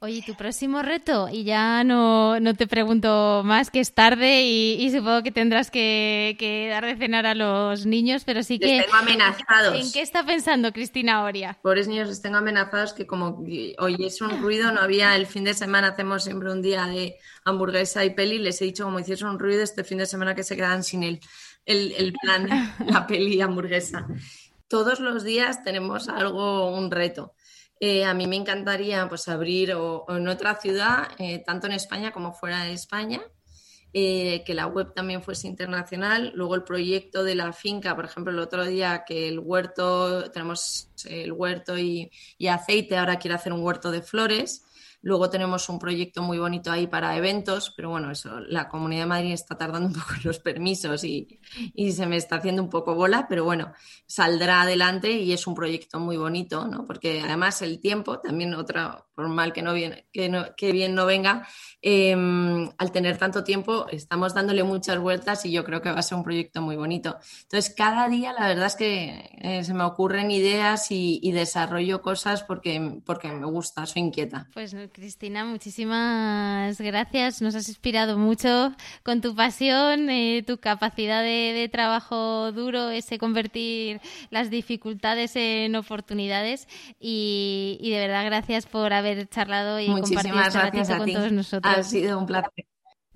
Oye, 0.00 0.22
tu 0.26 0.34
próximo 0.34 0.82
reto, 0.82 1.30
y 1.32 1.44
ya 1.44 1.82
no, 1.82 2.38
no, 2.40 2.54
te 2.54 2.66
pregunto 2.66 3.40
más, 3.42 3.70
que 3.70 3.80
es 3.80 3.94
tarde 3.94 4.42
y, 4.44 4.90
supongo 4.90 5.22
que 5.22 5.32
tendrás 5.32 5.70
que, 5.70 6.68
dar 6.70 6.84
de 6.84 6.96
cenar 6.96 7.24
a 7.24 7.34
los 7.34 7.86
niños, 7.86 8.24
pero 8.24 8.42
sí 8.42 8.58
que... 8.58 8.66
Les 8.66 8.84
tengo 8.84 8.98
amenazados. 8.98 9.74
¿En 9.76 9.92
qué 9.92 10.02
está 10.02 10.26
pensando 10.26 10.72
Cristina 10.72 11.24
Oria? 11.24 11.56
Pobres 11.62 11.88
niños, 11.88 12.08
les 12.08 12.20
tengo 12.20 12.36
amenazados 12.36 12.92
que 12.92 13.06
como 13.06 13.42
hoy 13.78 13.96
es 13.98 14.20
un 14.20 14.42
ruido, 14.42 14.70
no 14.72 14.80
había 14.80 15.16
el 15.16 15.26
fin 15.26 15.44
de 15.44 15.54
semana, 15.54 15.88
hacemos 15.88 16.24
siempre 16.24 16.52
un 16.52 16.60
día 16.60 16.84
de 16.86 17.16
hamburguesa 17.44 18.04
y 18.04 18.10
peli, 18.10 18.38
les 18.38 18.60
he 18.60 18.66
dicho 18.66 18.84
como 18.84 19.00
hiciese 19.00 19.24
un 19.24 19.38
ruido 19.38 19.62
este 19.62 19.84
fin 19.84 19.98
de 19.98 20.06
semana 20.06 20.34
que 20.34 20.42
se 20.42 20.54
quedan 20.54 20.84
sin 20.84 21.02
el, 21.02 21.20
el, 21.66 21.92
el 21.92 22.12
plan, 22.12 22.48
la 22.86 23.06
peli 23.06 23.40
hamburguesa. 23.40 24.06
Todos 24.68 25.00
los 25.00 25.24
días 25.24 25.62
tenemos 25.62 26.08
algo, 26.08 26.76
un 26.76 26.90
reto. 26.90 27.34
Eh, 27.80 28.04
a 28.04 28.14
mí 28.14 28.26
me 28.26 28.36
encantaría 28.36 29.08
pues, 29.08 29.28
abrir 29.28 29.70
en 29.70 30.28
otra 30.28 30.56
ciudad, 30.56 31.08
eh, 31.18 31.42
tanto 31.44 31.66
en 31.66 31.74
España 31.74 32.12
como 32.12 32.32
fuera 32.32 32.64
de 32.64 32.72
España, 32.72 33.20
eh, 33.92 34.42
que 34.44 34.54
la 34.54 34.66
web 34.66 34.94
también 34.94 35.22
fuese 35.22 35.48
internacional. 35.48 36.32
Luego 36.34 36.54
el 36.54 36.64
proyecto 36.64 37.24
de 37.24 37.34
la 37.34 37.52
finca, 37.52 37.94
por 37.94 38.06
ejemplo, 38.06 38.32
el 38.32 38.38
otro 38.38 38.64
día 38.64 39.04
que 39.06 39.28
el 39.28 39.38
huerto, 39.38 40.30
tenemos 40.30 40.90
el 41.04 41.32
huerto 41.32 41.76
y, 41.78 42.10
y 42.38 42.46
aceite, 42.46 42.96
ahora 42.96 43.18
quiero 43.18 43.36
hacer 43.36 43.52
un 43.52 43.62
huerto 43.62 43.90
de 43.90 44.02
flores. 44.02 44.63
Luego 45.04 45.28
tenemos 45.28 45.68
un 45.68 45.78
proyecto 45.78 46.22
muy 46.22 46.38
bonito 46.38 46.72
ahí 46.72 46.86
para 46.86 47.14
eventos, 47.14 47.74
pero 47.76 47.90
bueno, 47.90 48.10
eso, 48.10 48.40
la 48.40 48.70
Comunidad 48.70 49.02
de 49.02 49.06
Madrid 49.06 49.32
está 49.32 49.54
tardando 49.54 49.88
un 49.88 49.92
poco 49.92 50.14
en 50.14 50.22
los 50.24 50.38
permisos 50.38 51.04
y, 51.04 51.40
se 51.92 52.06
me 52.06 52.16
está 52.16 52.36
haciendo 52.36 52.62
un 52.62 52.70
poco 52.70 52.94
bola, 52.94 53.26
pero 53.28 53.44
bueno, 53.44 53.74
saldrá 54.06 54.62
adelante 54.62 55.10
y 55.10 55.34
es 55.34 55.46
un 55.46 55.54
proyecto 55.54 56.00
muy 56.00 56.16
bonito, 56.16 56.66
¿no? 56.66 56.86
Porque 56.86 57.20
además 57.20 57.60
el 57.60 57.80
tiempo, 57.80 58.18
también 58.18 58.54
otra, 58.54 59.04
por 59.14 59.28
mal 59.28 59.52
que 59.52 59.60
no 59.60 59.74
viene, 59.74 60.06
que, 60.10 60.30
no, 60.30 60.46
que 60.56 60.72
bien 60.72 60.94
no 60.94 61.04
venga, 61.04 61.46
em, 61.82 62.70
al 62.78 62.90
tener 62.90 63.18
tanto 63.18 63.44
tiempo 63.44 63.86
estamos 63.90 64.32
dándole 64.32 64.64
muchas 64.64 64.98
vueltas 64.98 65.44
y 65.44 65.52
yo 65.52 65.64
creo 65.64 65.82
que 65.82 65.92
va 65.92 65.98
a 65.98 66.02
ser 66.02 66.16
un 66.16 66.24
proyecto 66.24 66.62
muy 66.62 66.76
bonito. 66.76 67.18
Entonces, 67.42 67.74
cada 67.76 68.08
día 68.08 68.32
la 68.32 68.48
verdad 68.48 68.66
es 68.68 68.76
que 68.76 69.30
eh, 69.42 69.64
se 69.64 69.74
me 69.74 69.84
ocurren 69.84 70.30
ideas 70.30 70.90
y, 70.90 71.20
y, 71.22 71.32
desarrollo 71.32 72.00
cosas 72.00 72.42
porque, 72.42 73.02
porque 73.04 73.28
me 73.28 73.44
gusta, 73.46 73.84
soy 73.84 74.00
inquieta. 74.00 74.48
Pues 74.54 74.74
Cristina, 74.94 75.44
muchísimas 75.44 76.80
gracias. 76.80 77.42
Nos 77.42 77.56
has 77.56 77.68
inspirado 77.68 78.16
mucho 78.16 78.72
con 79.02 79.20
tu 79.20 79.34
pasión, 79.34 80.08
eh, 80.08 80.44
tu 80.46 80.58
capacidad 80.58 81.20
de, 81.20 81.68
trabajo 81.70 82.52
duro, 82.52 82.90
ese 82.90 83.18
convertir 83.18 84.00
las 84.30 84.50
dificultades 84.50 85.34
en 85.34 85.74
oportunidades. 85.74 86.68
Y, 87.00 87.76
de 87.82 87.98
verdad, 87.98 88.24
gracias 88.24 88.66
por 88.66 88.92
haber 88.92 89.28
charlado 89.28 89.80
y 89.80 89.86
compartido 89.86 90.40
este 90.40 90.58
ratito 90.60 90.96
con 90.96 91.12
todos 91.12 91.32
nosotros. 91.32 91.76
Ha 91.76 91.82
sido 91.82 92.16
un 92.16 92.26
placer. 92.26 92.64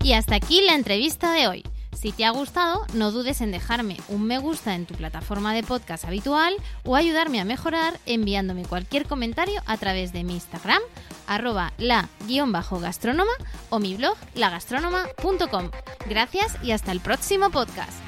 Y 0.03 0.14
hasta 0.14 0.35
aquí 0.35 0.61
la 0.62 0.75
entrevista 0.75 1.33
de 1.33 1.47
hoy. 1.47 1.64
Si 1.96 2.12
te 2.12 2.24
ha 2.24 2.31
gustado, 2.31 2.87
no 2.94 3.11
dudes 3.11 3.40
en 3.40 3.51
dejarme 3.51 3.96
un 4.09 4.24
me 4.24 4.38
gusta 4.38 4.74
en 4.74 4.87
tu 4.87 4.94
plataforma 4.94 5.53
de 5.53 5.62
podcast 5.62 6.05
habitual 6.05 6.55
o 6.85 6.94
ayudarme 6.94 7.40
a 7.40 7.44
mejorar 7.44 7.98
enviándome 8.07 8.64
cualquier 8.64 9.07
comentario 9.07 9.61
a 9.66 9.77
través 9.79 10.12
de 10.12 10.22
mi 10.22 10.35
Instagram, 10.35 10.81
arroba 11.27 11.72
la-gastrónoma 11.79 13.33
o 13.70 13.79
mi 13.81 13.96
blog 13.96 14.16
lagastronoma.com. 14.35 15.70
Gracias 16.09 16.57
y 16.62 16.70
hasta 16.70 16.92
el 16.92 17.01
próximo 17.01 17.51
podcast. 17.51 18.08